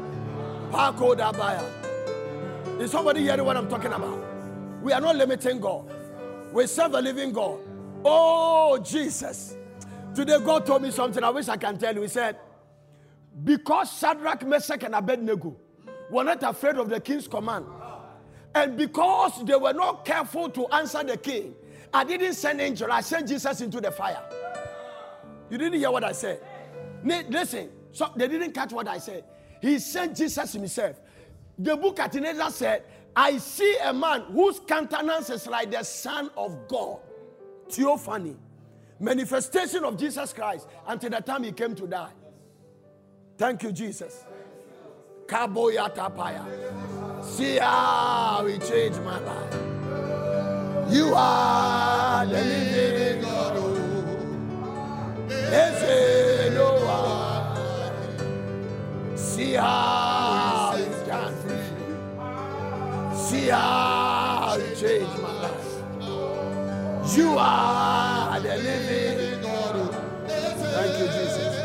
Is 2.80 2.90
somebody 2.90 3.20
hearing 3.20 3.44
what 3.44 3.56
I'm 3.56 3.68
talking 3.68 3.92
about? 3.92 4.18
We 4.82 4.92
are 4.92 5.00
not 5.00 5.16
limiting 5.16 5.61
God. 5.61 5.90
We 6.52 6.66
serve 6.66 6.94
a 6.94 7.00
living 7.00 7.32
God. 7.32 7.61
Oh, 8.04 8.78
Jesus. 8.78 9.56
Today, 10.14 10.38
God 10.40 10.66
told 10.66 10.82
me 10.82 10.90
something 10.90 11.22
I 11.22 11.30
wish 11.30 11.48
I 11.48 11.56
can 11.56 11.78
tell 11.78 11.94
you. 11.94 12.02
He 12.02 12.08
said, 12.08 12.38
Because 13.44 13.92
Shadrach, 13.98 14.46
Meshach, 14.46 14.82
and 14.82 14.94
Abednego 14.94 15.56
were 16.11 16.24
not 16.24 16.42
afraid 16.42 16.76
of 16.76 16.88
the 16.88 17.00
king's 17.00 17.28
command, 17.28 17.66
and 18.54 18.76
because 18.76 19.44
they 19.44 19.56
were 19.56 19.72
not 19.72 20.04
careful 20.04 20.50
to 20.50 20.66
answer 20.68 21.02
the 21.02 21.16
king, 21.16 21.54
I 21.94 22.04
didn't 22.04 22.35
send 22.35 22.61
angel, 22.61 22.90
I 22.90 23.00
sent 23.02 23.28
Jesus 23.28 23.61
into 23.61 23.80
the 23.80 23.90
fire. 23.90 24.22
You 25.50 25.58
didn't 25.58 25.78
hear 25.78 25.90
what 25.90 26.04
I 26.04 26.12
said. 26.12 26.40
Listen, 27.04 27.70
so 27.92 28.11
they 28.16 28.28
didn't 28.28 28.52
catch 28.52 28.72
what 28.72 28.88
I 28.88 28.98
said. 28.98 29.24
He 29.62 29.79
sent 29.79 30.16
Jesus 30.16 30.53
himself. 30.53 31.01
The 31.57 31.77
Nebuchadnezzar 31.77 32.51
said, 32.51 32.83
I 33.14 33.38
see 33.38 33.77
a 33.85 33.92
man 33.92 34.22
whose 34.22 34.59
countenance 34.59 35.31
is 35.31 35.46
like 35.46 35.70
the 35.70 35.85
Son 35.85 36.31
of 36.37 36.66
God. 36.66 36.98
Theophany. 37.70 38.37
Manifestation 38.98 39.85
of 39.85 39.96
Jesus 39.96 40.33
Christ 40.33 40.66
until 40.87 41.11
the 41.11 41.20
time 41.20 41.44
he 41.44 41.53
came 41.53 41.77
to 41.77 41.87
die. 41.87 42.11
Thank 43.38 43.62
you, 43.62 43.72
Jesus. 43.72 44.25
Kaboya 45.27 45.94
tapaya. 45.94 46.44
See 47.25 47.59
how 47.59 48.44
he 48.46 48.59
changed 48.59 49.01
my 49.03 49.18
life. 49.20 49.55
You 50.92 51.12
are 51.14 52.27
the 52.27 52.33
living 52.33 53.22
God. 53.22 53.57
oh. 53.57 53.72
Yes, 55.29 56.55
one. 56.85 57.32
See 59.35 59.55
how 59.55 60.77
done 61.07 61.35
for 61.42 61.49
me. 61.49 62.12
See 63.16 63.49
how 63.49 64.59
he 64.59 64.75
changed 64.77 65.18
my 65.23 65.33
life. 65.42 65.73
You 67.16 67.37
are 67.38 68.40
the 68.40 68.57
living 68.59 69.40
God. 69.42 69.95
Thank 70.29 70.99
you, 71.01 71.07
Jesus. 71.07 71.57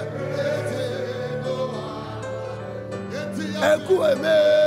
Ekueme. 3.62 4.67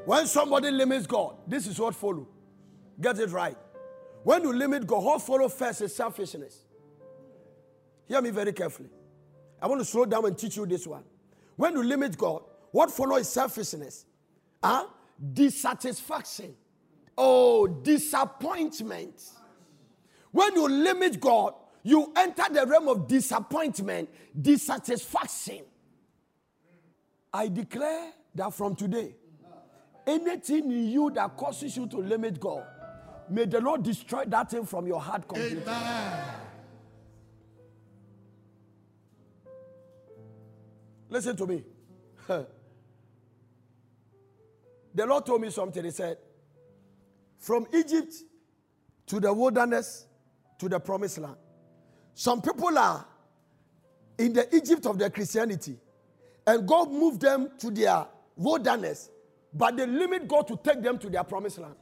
When 0.05 0.27
somebody 0.27 0.70
limits 0.70 1.07
God, 1.07 1.37
this 1.46 1.66
is 1.66 1.79
what 1.79 1.94
follow. 1.94 2.27
Get 3.00 3.18
it 3.18 3.31
right. 3.31 3.57
When 4.24 4.42
you 4.42 4.53
limit 4.53 4.87
God, 4.87 5.05
what 5.05 5.22
follow 5.22 5.48
first 5.48 5.83
is 5.83 5.94
selfishness. 5.94 6.64
Hear 8.07 8.20
me 8.20 8.31
very 8.31 8.53
carefully. 8.53 8.90
I 9.61 9.66
want 9.66 9.81
to 9.81 9.85
slow 9.85 10.05
down 10.05 10.24
and 10.27 10.37
teach 10.37 10.57
you 10.57 10.66
this 10.66 10.87
one. 10.87 11.05
When 11.57 11.74
you 11.74 11.83
limit 11.83 12.18
God, 12.18 12.42
what 12.70 12.90
follow 12.90 13.16
is 13.16 13.29
selfishness. 13.29 14.05
Huh? 14.62 14.87
Dissatisfaction. 15.33 16.55
Oh, 17.16 17.66
disappointment. 17.66 19.22
When 20.33 20.55
you 20.55 20.68
limit 20.68 21.20
God, 21.20 21.55
you 21.84 22.12
enter 22.16 22.44
the 22.50 22.66
realm 22.66 22.88
of 22.88 23.06
disappointment, 23.06 24.08
dissatisfaction. 24.40 25.60
I 27.32 27.48
declare 27.48 28.10
that 28.34 28.54
from 28.54 28.74
today, 28.74 29.14
anything 30.06 30.72
in 30.72 30.88
you 30.88 31.10
that 31.10 31.36
causes 31.36 31.76
you 31.76 31.86
to 31.88 31.98
limit 31.98 32.40
God, 32.40 32.64
may 33.28 33.44
the 33.44 33.60
Lord 33.60 33.82
destroy 33.82 34.24
that 34.24 34.50
thing 34.50 34.64
from 34.64 34.86
your 34.86 35.00
heart 35.00 35.28
completely. 35.28 35.60
Amen. 35.62 36.24
Listen 41.10 41.36
to 41.36 41.46
me. 41.46 41.62
the 42.26 42.46
Lord 45.06 45.26
told 45.26 45.42
me 45.42 45.50
something. 45.50 45.84
He 45.84 45.90
said, 45.90 46.16
From 47.38 47.66
Egypt 47.74 48.14
to 49.06 49.20
the 49.20 49.30
wilderness 49.32 50.06
to 50.58 50.68
the 50.68 50.80
promised 50.80 51.18
land. 51.18 51.36
Some 52.14 52.40
people 52.40 52.77
are 52.79 53.07
in 54.18 54.33
the 54.33 54.55
Egypt 54.55 54.87
of 54.87 54.98
their 54.98 55.11
Christianity, 55.11 55.77
and 56.46 56.66
God 56.66 56.90
moved 56.90 57.20
them 57.20 57.50
to 57.59 57.70
their 57.70 58.07
wilderness, 58.37 59.11
but 59.53 59.77
they 59.77 59.87
limit 59.87 60.29
God 60.29 60.46
to 60.48 60.59
take 60.62 60.83
them 60.83 60.98
to 60.98 61.11
their 61.11 61.24
promised 61.24 61.59
land. 61.59 61.74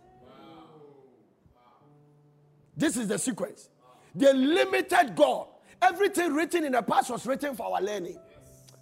This 2.77 2.97
is 2.97 3.09
the 3.09 3.19
sequence. 3.19 3.69
They 4.15 4.33
limited 4.33 5.15
God. 5.15 5.49
Everything 5.81 6.33
written 6.33 6.65
in 6.65 6.73
the 6.73 6.83
past 6.83 7.11
was 7.11 7.27
written 7.27 7.55
for 7.55 7.75
our 7.75 7.83
learning. 7.83 8.19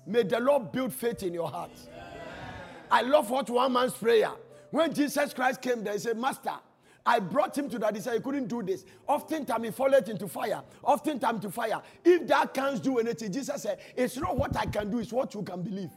May 0.06 0.22
the 0.22 0.38
Lord 0.38 0.70
build 0.70 0.92
faith 0.92 1.22
in 1.22 1.34
your 1.34 1.48
heart. 1.48 1.70
I 2.90 3.02
love 3.02 3.30
what 3.30 3.48
one 3.48 3.72
man's 3.72 3.92
prayer. 3.92 4.30
When 4.70 4.92
Jesus 4.92 5.32
Christ 5.32 5.60
came 5.60 5.82
there, 5.82 5.94
he 5.94 5.98
said, 5.98 6.16
Master, 6.16 6.54
I 7.06 7.18
brought 7.18 7.56
him 7.56 7.68
to 7.70 7.78
that. 7.78 7.94
He 7.94 8.00
said, 8.02 8.14
He 8.14 8.20
couldn't 8.20 8.46
do 8.48 8.62
this. 8.62 8.84
Oftentimes 9.06 9.64
he 9.64 9.70
falleth 9.70 10.08
into 10.08 10.28
fire. 10.28 10.62
Oftentimes 10.82 11.40
to 11.42 11.50
fire. 11.50 11.80
If 12.04 12.26
thou 12.26 12.44
canst 12.46 12.82
do 12.82 12.98
anything, 12.98 13.32
Jesus 13.32 13.62
said, 13.62 13.78
It's 13.96 14.16
not 14.16 14.36
what 14.36 14.56
I 14.56 14.66
can 14.66 14.90
do, 14.90 14.98
it's 14.98 15.12
what 15.12 15.34
you 15.34 15.42
can 15.42 15.62
believe. 15.62 15.90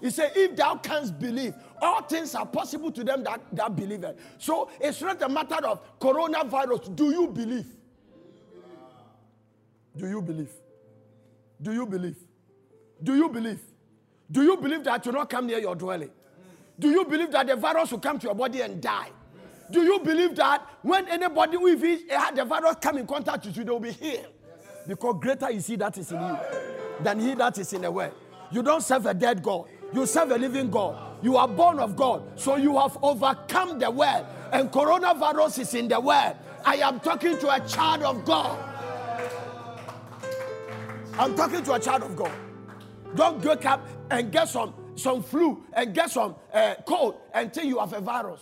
He 0.00 0.10
said, 0.10 0.32
If 0.34 0.56
thou 0.56 0.76
canst 0.76 1.18
believe, 1.18 1.54
all 1.80 2.02
things 2.02 2.34
are 2.34 2.44
possible 2.46 2.92
to 2.92 3.02
them 3.02 3.24
that, 3.24 3.40
that 3.52 3.74
believe. 3.74 4.04
it." 4.04 4.18
So 4.38 4.70
it's 4.80 5.00
not 5.00 5.22
a 5.22 5.28
matter 5.28 5.66
of 5.66 5.98
coronavirus. 5.98 6.94
Do 6.94 7.10
you 7.10 7.28
believe? 7.28 7.66
Do 9.96 10.08
you 10.08 10.20
believe? 10.20 10.50
Do 11.62 11.72
you 11.72 11.86
believe? 11.86 12.16
Do 13.02 13.14
you 13.14 13.28
believe? 13.28 13.60
Do 14.30 14.42
you 14.42 14.56
believe 14.56 14.84
that 14.84 15.04
you 15.06 15.12
will 15.12 15.20
not 15.20 15.30
come 15.30 15.46
near 15.46 15.58
your 15.58 15.74
dwelling? 15.74 16.10
Do 16.78 16.90
you 16.90 17.04
believe 17.04 17.30
that 17.32 17.46
the 17.46 17.56
virus 17.56 17.92
will 17.92 18.00
come 18.00 18.18
to 18.18 18.26
your 18.26 18.34
body 18.34 18.60
and 18.60 18.80
die? 18.82 19.10
Do 19.70 19.82
you 19.82 19.98
believe 20.00 20.36
that 20.36 20.66
when 20.82 21.08
anybody 21.08 21.56
had 22.08 22.36
the 22.36 22.44
virus 22.44 22.76
come 22.80 22.98
in 22.98 23.06
contact 23.06 23.46
with 23.46 23.56
you, 23.56 23.64
they 23.64 23.70
will 23.70 23.80
be 23.80 23.92
healed? 23.92 24.26
Because 24.86 25.16
greater 25.20 25.48
is 25.48 25.66
he 25.66 25.76
that 25.76 25.96
is 25.96 26.12
in 26.12 26.20
you 26.20 26.38
than 27.00 27.18
he 27.20 27.34
that 27.34 27.56
is 27.58 27.72
in 27.72 27.82
the 27.82 27.90
world. 27.90 28.12
You 28.50 28.62
don't 28.62 28.82
serve 28.82 29.06
a 29.06 29.14
dead 29.14 29.42
God. 29.42 29.66
You 29.92 30.06
serve 30.06 30.30
a 30.30 30.38
living 30.38 30.70
God. 30.70 31.18
You 31.22 31.36
are 31.36 31.48
born 31.48 31.78
of 31.78 31.96
God. 31.96 32.22
So 32.38 32.56
you 32.56 32.78
have 32.78 32.98
overcome 33.02 33.78
the 33.78 33.90
world. 33.90 34.26
And 34.52 34.70
coronavirus 34.70 35.60
is 35.60 35.74
in 35.74 35.88
the 35.88 35.98
world. 35.98 36.36
I 36.64 36.76
am 36.76 37.00
talking 37.00 37.38
to 37.38 37.54
a 37.54 37.66
child 37.66 38.02
of 38.02 38.24
God. 38.24 38.58
I'm 41.18 41.34
talking 41.34 41.62
to 41.62 41.74
a 41.74 41.80
child 41.80 42.02
of 42.02 42.16
God. 42.16 42.32
Don't 43.14 43.42
wake 43.44 43.64
up 43.64 43.86
and 44.10 44.30
get 44.30 44.48
some, 44.48 44.74
some 44.96 45.22
flu 45.22 45.64
and 45.72 45.94
get 45.94 46.10
some 46.10 46.34
uh, 46.52 46.74
cold 46.86 47.16
and 47.32 47.52
think 47.52 47.66
you 47.66 47.78
have 47.78 47.92
a 47.92 48.00
virus. 48.00 48.40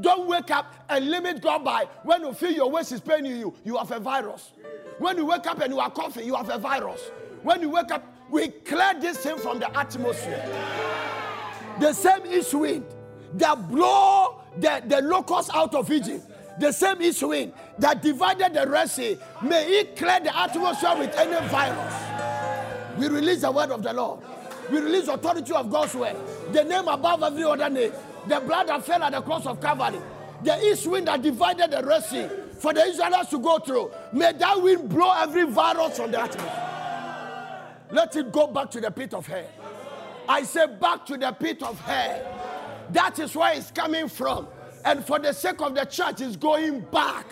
Don't 0.00 0.28
wake 0.28 0.50
up 0.50 0.74
and 0.88 1.10
limit 1.10 1.40
God 1.42 1.64
by 1.64 1.86
when 2.02 2.22
you 2.22 2.32
feel 2.32 2.52
your 2.52 2.70
waist 2.70 2.92
is 2.92 3.00
paining 3.00 3.38
you, 3.38 3.54
you 3.64 3.76
have 3.76 3.90
a 3.90 4.00
virus. 4.00 4.52
When 4.98 5.16
you 5.16 5.26
wake 5.26 5.46
up 5.46 5.60
and 5.60 5.72
you 5.72 5.80
are 5.80 5.90
coughing, 5.90 6.26
you 6.26 6.34
have 6.34 6.50
a 6.50 6.58
virus. 6.58 7.00
When 7.42 7.62
you 7.62 7.70
wake 7.70 7.90
up, 7.90 8.04
we 8.30 8.48
clear 8.48 8.94
this 9.00 9.18
thing 9.18 9.38
from 9.38 9.58
the 9.58 9.76
atmosphere. 9.76 10.44
The 11.80 11.92
same 11.92 12.26
east 12.26 12.54
wind 12.54 12.84
that 13.34 13.68
blow 13.68 14.42
the, 14.58 14.82
the 14.86 15.00
locusts 15.02 15.50
out 15.54 15.74
of 15.74 15.90
Egypt. 15.90 16.26
The 16.60 16.72
same 16.72 17.00
east 17.00 17.22
wind 17.22 17.52
that 17.78 18.02
divided 18.02 18.52
the 18.54 18.68
Red 18.68 18.90
Sea. 18.90 19.16
May 19.42 19.64
it 19.80 19.96
clear 19.96 20.20
the 20.20 20.36
atmosphere 20.36 20.94
with 20.98 21.14
any 21.16 21.48
virus. 21.48 22.98
We 22.98 23.08
release 23.08 23.40
the 23.40 23.50
word 23.50 23.70
of 23.70 23.82
the 23.82 23.92
Lord. 23.92 24.20
We 24.70 24.78
release 24.78 25.08
authority 25.08 25.52
of 25.52 25.70
God's 25.70 25.94
word. 25.94 26.16
The 26.52 26.62
name 26.64 26.86
above 26.86 27.22
every 27.22 27.44
other 27.44 27.70
name. 27.70 27.92
The 28.26 28.40
blood 28.40 28.68
that 28.68 28.84
fell 28.84 29.02
at 29.02 29.12
the 29.12 29.22
cross 29.22 29.46
of 29.46 29.60
Calvary. 29.60 30.00
The 30.42 30.58
east 30.64 30.86
wind 30.86 31.08
that 31.08 31.22
divided 31.22 31.70
the 31.70 31.82
Red 31.82 32.04
Sea 32.04 32.28
for 32.58 32.72
the 32.72 32.82
Israelites 32.82 33.30
to 33.30 33.38
go 33.38 33.58
through. 33.58 33.90
May 34.12 34.32
that 34.32 34.62
wind 34.62 34.88
blow 34.88 35.12
every 35.16 35.44
virus 35.44 35.98
from 35.98 36.10
the 36.10 36.20
atmosphere. 36.20 36.70
Let 37.90 38.14
it 38.16 38.30
go 38.30 38.46
back 38.46 38.70
to 38.72 38.80
the 38.80 38.90
pit 38.90 39.14
of 39.14 39.26
hell. 39.26 39.48
I 40.28 40.44
say 40.44 40.66
back 40.66 41.04
to 41.06 41.16
the 41.16 41.32
pit 41.32 41.62
of 41.62 41.80
hell. 41.80 42.86
That 42.90 43.18
is 43.18 43.34
where 43.34 43.54
it's 43.56 43.70
coming 43.70 44.08
from. 44.08 44.48
And 44.84 45.04
for 45.04 45.18
the 45.18 45.32
sake 45.32 45.60
of 45.60 45.74
the 45.74 45.84
church, 45.84 46.20
it's 46.20 46.36
going 46.36 46.80
back. 46.80 47.26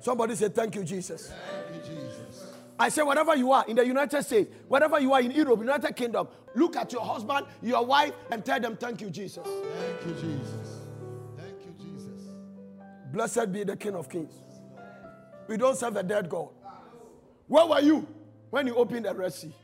Somebody 0.00 0.34
say, 0.34 0.48
Thank 0.48 0.74
you, 0.74 0.84
Jesus. 0.84 1.32
I 2.78 2.88
say, 2.88 3.02
wherever 3.02 3.36
you 3.36 3.52
are 3.52 3.64
in 3.68 3.76
the 3.76 3.86
United 3.86 4.22
States, 4.24 4.50
wherever 4.66 4.98
you 4.98 5.12
are 5.12 5.20
in 5.20 5.30
Europe, 5.30 5.60
United 5.60 5.94
Kingdom, 5.94 6.28
look 6.54 6.76
at 6.76 6.92
your 6.92 7.02
husband, 7.02 7.46
your 7.62 7.84
wife, 7.84 8.12
and 8.30 8.44
tell 8.44 8.58
them, 8.58 8.76
Thank 8.76 9.00
you, 9.00 9.10
Jesus. 9.10 9.46
Thank 9.46 10.06
you, 10.06 10.14
Jesus. 10.14 10.80
Thank 11.36 11.56
you, 11.64 11.74
Jesus. 11.78 12.22
Blessed 13.12 13.52
be 13.52 13.62
the 13.62 13.76
King 13.76 13.94
of 13.94 14.08
Kings. 14.08 14.32
We 15.46 15.56
don't 15.56 15.76
serve 15.76 15.96
a 15.96 16.02
dead 16.02 16.28
God. 16.28 16.48
Where 17.46 17.66
were 17.66 17.80
you 17.80 18.06
when 18.50 18.66
you 18.66 18.74
opened 18.74 19.04
the 19.04 19.14
Red 19.14 19.32
Sea? 19.32 19.54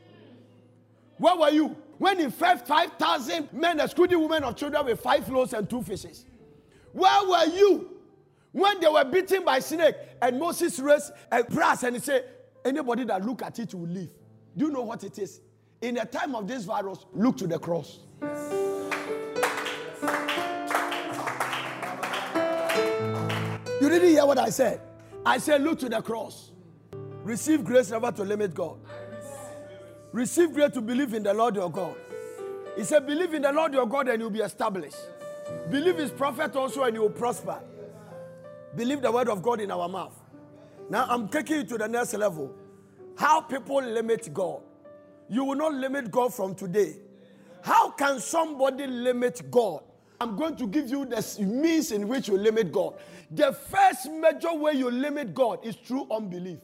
Where 1.17 1.35
were 1.35 1.49
you? 1.49 1.75
When 1.97 2.17
he 2.17 2.29
fed 2.29 2.65
5,000 2.65 3.53
men, 3.53 3.79
excluding 3.79 4.21
women 4.21 4.43
or 4.43 4.53
children, 4.53 4.85
with 4.85 5.01
five 5.01 5.27
loaves 5.29 5.53
and 5.53 5.69
two 5.69 5.83
fishes. 5.83 6.25
Where 6.93 7.27
were 7.27 7.45
you? 7.45 7.91
When 8.51 8.79
they 8.79 8.87
were 8.87 9.05
beaten 9.05 9.45
by 9.45 9.59
snake 9.59 9.95
and 10.21 10.39
Moses 10.39 10.79
raised 10.79 11.11
a 11.31 11.43
brass 11.43 11.83
and 11.83 11.95
he 11.95 12.01
said, 12.01 12.25
anybody 12.65 13.03
that 13.05 13.25
look 13.25 13.41
at 13.41 13.59
it 13.59 13.73
will 13.73 13.87
live. 13.87 14.09
Do 14.55 14.65
you 14.65 14.71
know 14.71 14.81
what 14.81 15.03
it 15.03 15.17
is? 15.19 15.41
In 15.81 15.95
the 15.95 16.05
time 16.05 16.35
of 16.35 16.47
this 16.47 16.65
virus, 16.65 17.05
look 17.13 17.37
to 17.37 17.47
the 17.47 17.57
cross. 17.57 17.99
You 23.81 23.89
didn't 23.89 24.09
hear 24.09 24.25
what 24.25 24.37
I 24.37 24.49
said. 24.49 24.79
I 25.25 25.39
said, 25.39 25.63
look 25.63 25.79
to 25.79 25.89
the 25.89 26.01
cross. 26.01 26.51
Receive 27.23 27.63
grace 27.63 27.89
never 27.91 28.11
to 28.11 28.23
limit 28.23 28.53
God. 28.53 28.77
Receive 30.11 30.53
grace 30.53 30.71
to 30.73 30.81
believe 30.81 31.13
in 31.13 31.23
the 31.23 31.33
Lord 31.33 31.55
your 31.55 31.71
God. 31.71 31.95
He 32.75 32.83
said, 32.83 33.07
believe 33.07 33.33
in 33.33 33.41
the 33.41 33.51
Lord 33.51 33.73
your 33.73 33.87
God 33.87 34.07
and 34.07 34.21
you'll 34.21 34.29
be 34.29 34.41
established. 34.41 34.97
Believe 35.69 35.97
his 35.97 36.11
prophet 36.11 36.55
also 36.55 36.83
and 36.83 36.95
you 36.95 37.01
will 37.01 37.09
prosper. 37.09 37.59
Believe 38.75 39.01
the 39.01 39.11
word 39.11 39.29
of 39.29 39.41
God 39.41 39.59
in 39.61 39.71
our 39.71 39.89
mouth. 39.89 40.20
Now 40.91 41.05
I'm 41.07 41.29
taking 41.29 41.55
you 41.55 41.63
to 41.63 41.77
the 41.77 41.87
next 41.87 42.13
level. 42.15 42.53
How 43.17 43.39
people 43.39 43.81
limit 43.81 44.33
God. 44.33 44.61
You 45.29 45.45
will 45.45 45.55
not 45.55 45.73
limit 45.73 46.11
God 46.11 46.33
from 46.33 46.53
today. 46.53 46.97
How 47.61 47.91
can 47.91 48.19
somebody 48.19 48.87
limit 48.87 49.49
God? 49.49 49.83
I'm 50.19 50.35
going 50.35 50.57
to 50.57 50.67
give 50.67 50.89
you 50.89 51.05
the 51.05 51.37
means 51.39 51.93
in 51.93 52.09
which 52.09 52.27
you 52.27 52.37
limit 52.37 52.73
God. 52.73 52.95
The 53.31 53.53
first 53.53 54.11
major 54.11 54.53
way 54.53 54.73
you 54.73 54.91
limit 54.91 55.33
God 55.33 55.65
is 55.65 55.77
through 55.77 56.07
unbelief. 56.11 56.59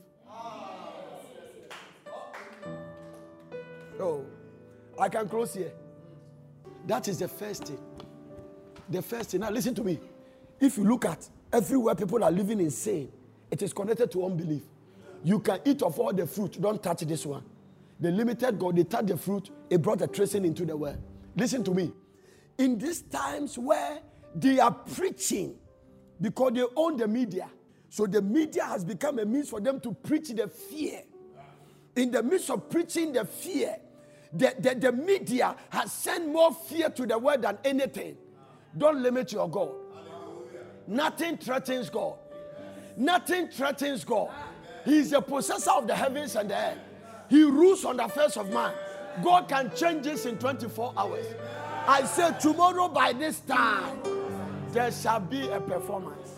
Oh, 3.98 4.26
I 5.00 5.08
can 5.08 5.30
close 5.30 5.54
here. 5.54 5.72
That 6.86 7.08
is 7.08 7.20
the 7.20 7.30
first 7.30 7.64
thing. 7.64 7.80
The 8.90 9.02
first 9.02 9.30
thing. 9.30 9.40
Now, 9.40 9.52
listen 9.52 9.74
to 9.76 9.86
me. 9.86 10.02
If 10.60 10.78
you 10.78 10.84
look 10.84 11.06
at 11.06 11.30
everywhere 11.54 11.96
people 11.96 12.26
are 12.26 12.32
living 12.32 12.60
insane, 12.60 13.14
it 13.52 13.62
is 13.62 13.74
connected 13.74 14.12
to 14.12 14.26
unbelief. 14.26 14.64
You 15.24 15.40
can 15.40 15.60
eat 15.66 15.82
of 15.82 16.00
all 16.00 16.14
the 16.14 16.28
fruit, 16.28 16.62
don't 16.62 16.82
touch 16.82 17.02
this 17.02 17.26
one. 17.26 17.44
The 18.00 18.12
limited 18.12 18.60
God, 18.60 18.76
they 18.76 18.84
touch 18.84 19.08
the 19.08 19.18
fruit, 19.18 19.50
it 19.70 19.82
brought 19.82 20.02
a 20.02 20.08
tracing 20.08 20.46
into 20.46 20.66
the 20.66 20.78
world. 20.78 20.98
Listen 21.36 21.64
to 21.64 21.74
me. 21.74 21.92
In 22.58 22.78
these 22.78 23.02
times 23.02 23.58
where 23.58 24.00
they 24.36 24.60
are 24.60 24.72
preaching 24.72 25.56
because 26.20 26.54
they 26.54 26.64
own 26.76 26.98
the 26.98 27.08
media, 27.08 27.50
so 27.90 28.06
the 28.06 28.22
media 28.22 28.66
has 28.66 28.84
become 28.84 29.20
a 29.20 29.26
means 29.26 29.50
for 29.50 29.60
them 29.62 29.80
to 29.80 29.94
preach 29.94 30.30
the 30.30 30.48
fear. 30.48 31.02
In 31.96 32.12
the 32.12 32.22
midst 32.22 32.50
of 32.50 32.70
preaching 32.70 33.14
the 33.14 33.26
fear, 33.26 33.78
the, 34.34 34.54
the, 34.60 34.76
the 34.76 34.92
media 34.92 35.56
has 35.70 35.92
sent 35.92 36.28
more 36.28 36.54
fear 36.54 36.90
to 36.90 37.06
the 37.06 37.18
world 37.18 37.42
than 37.42 37.58
anything. 37.64 38.18
Don't 38.78 39.02
limit 39.02 39.32
your 39.32 39.50
God. 39.50 39.72
Nothing 40.88 41.38
threatens 41.38 41.90
God. 41.90 42.18
Nothing 42.98 43.48
threatens 43.48 44.04
God. 44.04 44.32
He 44.84 44.98
is 44.98 45.12
the 45.12 45.22
possessor 45.22 45.72
of 45.72 45.86
the 45.88 45.96
heavens 45.96 46.36
and 46.36 46.50
the 46.50 46.58
earth. 46.58 46.80
He 47.30 47.44
rules 47.44 47.86
on 47.86 47.98
the 47.98 48.08
face 48.08 48.38
of 48.38 48.50
man. 48.50 48.74
God 49.24 49.48
can 49.48 49.72
change 49.76 50.04
this 50.04 50.26
in 50.26 50.38
24 50.38 50.94
hours. 50.98 51.26
I 51.88 52.04
say, 52.06 52.32
tomorrow 52.40 52.88
by 52.88 53.14
this 53.14 53.40
time, 53.42 54.00
there 54.72 54.92
shall 54.92 55.20
be 55.20 55.48
a 55.48 55.62
performance. 55.62 56.32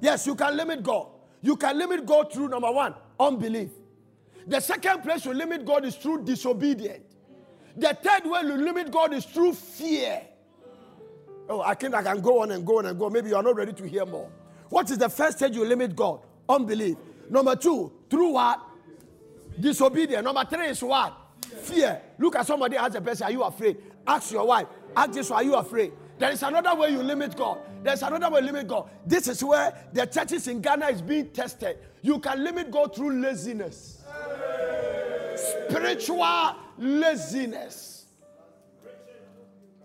Yes, 0.00 0.26
you 0.26 0.34
can 0.34 0.56
limit 0.56 0.82
God. 0.82 1.06
You 1.40 1.56
can 1.56 1.78
limit 1.78 2.04
God 2.04 2.32
through 2.32 2.48
number 2.48 2.70
one, 2.70 2.94
unbelief. 3.18 3.70
The 4.46 4.60
second 4.60 5.02
place 5.02 5.24
you 5.24 5.32
limit 5.32 5.64
God 5.64 5.84
is 5.84 5.94
through 5.94 6.24
disobedience. 6.24 7.14
The 7.76 7.96
third 8.02 8.30
way 8.30 8.40
you 8.42 8.56
limit 8.56 8.90
God 8.90 9.14
is 9.14 9.24
through 9.24 9.54
fear. 9.54 10.22
Oh, 11.48 11.60
I 11.60 11.74
can, 11.74 11.94
I 11.94 12.02
can 12.02 12.20
go 12.20 12.40
on 12.42 12.50
and 12.52 12.66
go 12.66 12.78
on 12.78 12.86
and 12.86 12.98
go. 12.98 13.10
Maybe 13.10 13.28
you 13.28 13.36
are 13.36 13.42
not 13.42 13.56
ready 13.56 13.72
to 13.72 13.88
hear 13.88 14.06
more. 14.06 14.30
What 14.70 14.90
is 14.90 14.98
the 14.98 15.08
first 15.08 15.38
stage 15.38 15.54
you 15.54 15.64
limit 15.64 15.94
God? 15.94 16.20
Unbelief. 16.48 16.96
Number 17.30 17.54
two, 17.56 17.92
through 18.08 18.32
what? 18.32 18.60
Disobedience. 19.58 20.24
Number 20.24 20.44
three 20.44 20.66
is 20.66 20.82
what? 20.82 21.16
Fear. 21.62 22.00
Look 22.18 22.36
at 22.36 22.46
somebody, 22.46 22.76
ask 22.76 22.96
a 22.96 23.00
person, 23.00 23.26
Are 23.26 23.30
you 23.30 23.42
afraid? 23.42 23.76
Ask 24.06 24.32
your 24.32 24.46
wife, 24.46 24.66
Ask 24.96 25.12
this, 25.12 25.30
Are 25.30 25.42
you 25.42 25.54
afraid? 25.54 25.92
There 26.18 26.30
is 26.30 26.42
another 26.42 26.74
way 26.74 26.90
you 26.90 27.02
limit 27.02 27.36
God. 27.36 27.58
There's 27.82 28.02
another 28.02 28.30
way 28.30 28.40
you 28.40 28.46
limit 28.46 28.68
God. 28.68 28.88
This 29.04 29.28
is 29.28 29.42
where 29.42 29.72
the 29.92 30.06
churches 30.06 30.46
in 30.48 30.60
Ghana 30.60 30.86
is 30.86 31.02
being 31.02 31.28
tested. 31.30 31.78
You 32.02 32.18
can 32.20 32.42
limit 32.42 32.70
God 32.70 32.94
through 32.94 33.20
laziness, 33.20 34.04
spiritual 35.36 36.56
laziness. 36.78 37.93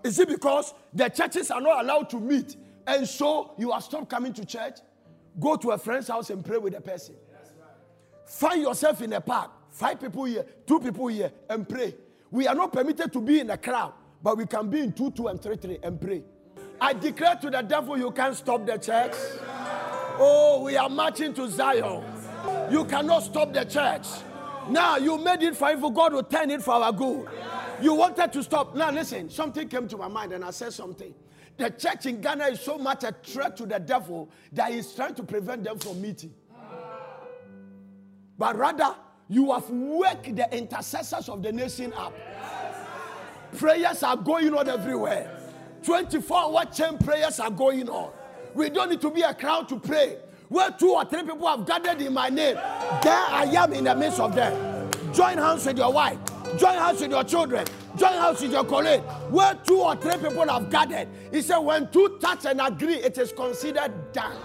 Is 0.03 0.19
it 0.19 0.27
because 0.27 0.73
the 0.93 1.09
churches 1.09 1.51
are 1.51 1.61
not 1.61 1.83
allowed 1.83 2.09
to 2.11 2.19
meet 2.19 2.55
and 2.87 3.07
so 3.07 3.53
you 3.57 3.71
have 3.71 3.83
stopped 3.83 4.09
coming 4.09 4.33
to 4.33 4.45
church? 4.45 4.79
Go 5.39 5.55
to 5.55 5.71
a 5.71 5.77
friend's 5.77 6.07
house 6.07 6.29
and 6.29 6.43
pray 6.43 6.57
with 6.57 6.75
a 6.75 6.81
person. 6.81 7.15
Find 8.25 8.61
yourself 8.61 9.01
in 9.01 9.13
a 9.13 9.21
park, 9.21 9.51
five 9.71 9.99
people 9.99 10.25
here, 10.25 10.45
two 10.65 10.79
people 10.79 11.07
here, 11.07 11.31
and 11.49 11.67
pray. 11.67 11.95
We 12.31 12.47
are 12.47 12.55
not 12.55 12.71
permitted 12.71 13.11
to 13.13 13.21
be 13.21 13.39
in 13.39 13.49
a 13.49 13.57
crowd, 13.57 13.93
but 14.21 14.37
we 14.37 14.45
can 14.45 14.69
be 14.69 14.81
in 14.81 14.93
two, 14.93 15.11
two, 15.11 15.27
and 15.27 15.41
three, 15.41 15.55
three, 15.55 15.79
and 15.81 15.99
pray. 15.99 16.23
I 16.79 16.93
declare 16.93 17.35
to 17.37 17.49
the 17.49 17.61
devil, 17.61 17.97
you 17.97 18.11
can't 18.11 18.35
stop 18.35 18.65
the 18.65 18.77
church. 18.77 19.13
Oh, 20.21 20.63
we 20.65 20.77
are 20.77 20.89
marching 20.89 21.33
to 21.35 21.49
Zion. 21.49 22.03
You 22.69 22.85
cannot 22.85 23.23
stop 23.23 23.53
the 23.53 23.63
church. 23.63 24.05
Now 24.69 24.97
you 24.97 25.17
made 25.17 25.41
it 25.41 25.55
for 25.55 25.71
evil, 25.71 25.89
God 25.89 26.13
will 26.13 26.23
turn 26.23 26.51
it 26.51 26.61
for 26.61 26.73
our 26.75 26.91
good. 26.91 27.27
You 27.81 27.93
wanted 27.93 28.33
to 28.33 28.43
stop. 28.43 28.75
Now 28.75 28.91
listen, 28.91 29.29
something 29.29 29.67
came 29.67 29.87
to 29.87 29.97
my 29.97 30.07
mind 30.07 30.33
and 30.33 30.43
I 30.43 30.51
said 30.51 30.73
something. 30.73 31.13
The 31.57 31.69
church 31.69 32.05
in 32.05 32.21
Ghana 32.21 32.45
is 32.45 32.61
so 32.61 32.77
much 32.77 33.03
a 33.03 33.13
threat 33.23 33.57
to 33.57 33.65
the 33.65 33.79
devil 33.79 34.29
that 34.53 34.71
he's 34.71 34.93
trying 34.93 35.15
to 35.15 35.23
prevent 35.23 35.63
them 35.63 35.77
from 35.77 36.01
meeting. 36.01 36.33
But 38.37 38.57
rather, 38.57 38.95
you 39.27 39.51
have 39.51 39.69
waked 39.69 40.35
the 40.35 40.57
intercessors 40.57 41.27
of 41.27 41.43
the 41.43 41.51
nation 41.51 41.91
up. 41.93 42.13
Prayers 43.57 44.03
are 44.03 44.15
going 44.15 44.53
on 44.53 44.69
everywhere. 44.69 45.37
24 45.83 46.37
hour 46.37 46.65
chain 46.65 46.97
prayers 46.97 47.39
are 47.39 47.51
going 47.51 47.89
on. 47.89 48.11
We 48.53 48.69
don't 48.69 48.89
need 48.89 49.01
to 49.01 49.11
be 49.11 49.21
a 49.21 49.33
crowd 49.33 49.69
to 49.69 49.79
pray. 49.79 50.17
Where 50.47 50.71
two 50.71 50.91
or 50.91 51.05
three 51.05 51.23
people 51.23 51.47
have 51.47 51.65
gathered 51.65 52.01
in 52.01 52.13
my 52.13 52.29
name, 52.29 52.55
there 52.55 53.25
I 53.29 53.51
am 53.55 53.73
in 53.73 53.83
the 53.83 53.95
midst 53.95 54.19
of 54.19 54.33
them. 54.33 54.91
Join 55.13 55.37
hands 55.37 55.65
with 55.65 55.77
your 55.77 55.91
wife, 55.93 56.17
join 56.57 56.75
hands 56.75 57.01
with 57.01 57.11
your 57.11 57.23
children, 57.23 57.65
join 57.97 58.13
hands 58.13 58.41
with 58.41 58.51
your 58.51 58.63
colleague. 58.63 59.01
Where 59.29 59.55
two 59.55 59.79
or 59.79 59.95
three 59.95 60.17
people 60.17 60.47
have 60.47 60.69
gathered, 60.69 61.07
he 61.31 61.41
said, 61.41 61.57
when 61.59 61.91
two 61.91 62.17
touch 62.21 62.45
and 62.45 62.61
agree, 62.61 62.95
it 62.95 63.17
is 63.17 63.31
considered 63.31 63.91
done. 64.13 64.35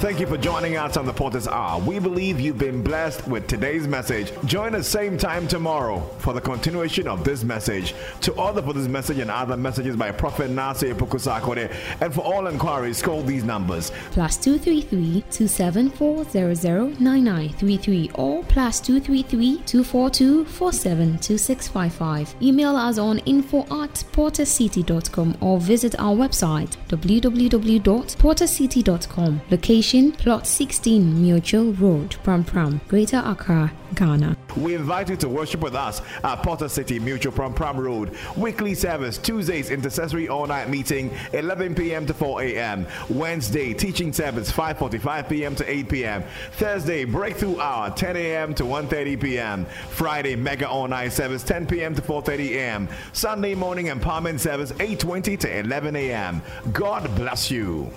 Thank 0.00 0.18
you 0.18 0.26
for 0.26 0.38
joining 0.38 0.78
us 0.78 0.96
on 0.96 1.04
the 1.04 1.12
Potter's 1.12 1.46
Hour. 1.46 1.78
We 1.82 1.98
believe 1.98 2.40
you've 2.40 2.56
been 2.56 2.82
blessed 2.82 3.28
with 3.28 3.46
today's 3.46 3.86
message. 3.86 4.32
Join 4.46 4.74
us 4.74 4.88
same 4.88 5.18
time 5.18 5.46
tomorrow 5.46 6.00
for 6.20 6.32
the 6.32 6.40
continuation 6.40 7.06
of 7.06 7.22
this 7.22 7.44
message. 7.44 7.94
To 8.22 8.32
order 8.32 8.62
for 8.62 8.72
this 8.72 8.88
message 8.88 9.18
and 9.18 9.30
other 9.30 9.58
messages 9.58 9.96
by 9.96 10.10
Prophet 10.10 10.50
Nasir 10.50 10.94
Pukusakode, 10.94 11.70
and 12.00 12.14
for 12.14 12.22
all 12.22 12.46
inquiries, 12.46 13.02
call 13.02 13.20
these 13.20 13.44
numbers. 13.44 13.92
Plus 14.12 14.38
233 14.38 15.22
274 15.30 16.24
009933 16.24 18.10
or 18.14 18.42
plus 18.44 18.80
233 18.80 19.58
242 19.66 20.46
472655. 20.46 22.36
Email 22.40 22.74
us 22.74 22.96
on 22.96 23.18
info 23.26 23.64
at 23.64 23.92
portercity.com 24.12 25.36
or 25.42 25.60
visit 25.60 25.94
our 25.98 26.16
website 26.16 26.74
www.portercity.com. 26.88 29.40
Location 29.50 29.89
Plot 29.90 30.46
16 30.46 31.20
Mutual 31.20 31.72
Road, 31.72 32.10
Prampram, 32.22 32.80
Greater 32.86 33.20
Accra, 33.26 33.72
Ghana. 33.96 34.36
We 34.56 34.76
invite 34.76 35.08
you 35.08 35.16
to 35.16 35.28
worship 35.28 35.62
with 35.62 35.74
us 35.74 36.00
at 36.22 36.44
Potter 36.44 36.68
City 36.68 37.00
Mutual 37.00 37.32
Prampram 37.32 37.76
Road. 37.76 38.16
Weekly 38.36 38.76
service, 38.76 39.18
Tuesdays, 39.18 39.70
intercessory 39.70 40.28
all-night 40.28 40.68
meeting, 40.68 41.10
11 41.32 41.74
p.m. 41.74 42.06
to 42.06 42.14
4 42.14 42.42
a.m. 42.42 42.86
Wednesday, 43.08 43.74
teaching 43.74 44.12
service, 44.12 44.52
5.45 44.52 45.28
p.m. 45.28 45.56
to 45.56 45.68
8 45.68 45.88
p.m. 45.88 46.22
Thursday, 46.52 47.04
breakthrough 47.04 47.58
hour, 47.58 47.90
10 47.90 48.16
a.m. 48.16 48.54
to 48.54 48.62
1.30 48.62 49.20
p.m. 49.20 49.64
Friday, 49.88 50.36
mega 50.36 50.68
all-night 50.68 51.12
service, 51.12 51.42
10 51.42 51.66
p.m. 51.66 51.96
to 51.96 52.02
4.30 52.02 52.50
a.m. 52.50 52.88
Sunday 53.12 53.56
morning 53.56 53.86
empowerment 53.86 54.38
service, 54.38 54.70
8.20 54.72 55.36
to 55.40 55.58
11 55.58 55.96
a.m. 55.96 56.42
God 56.72 57.12
bless 57.16 57.50
you. 57.50 57.90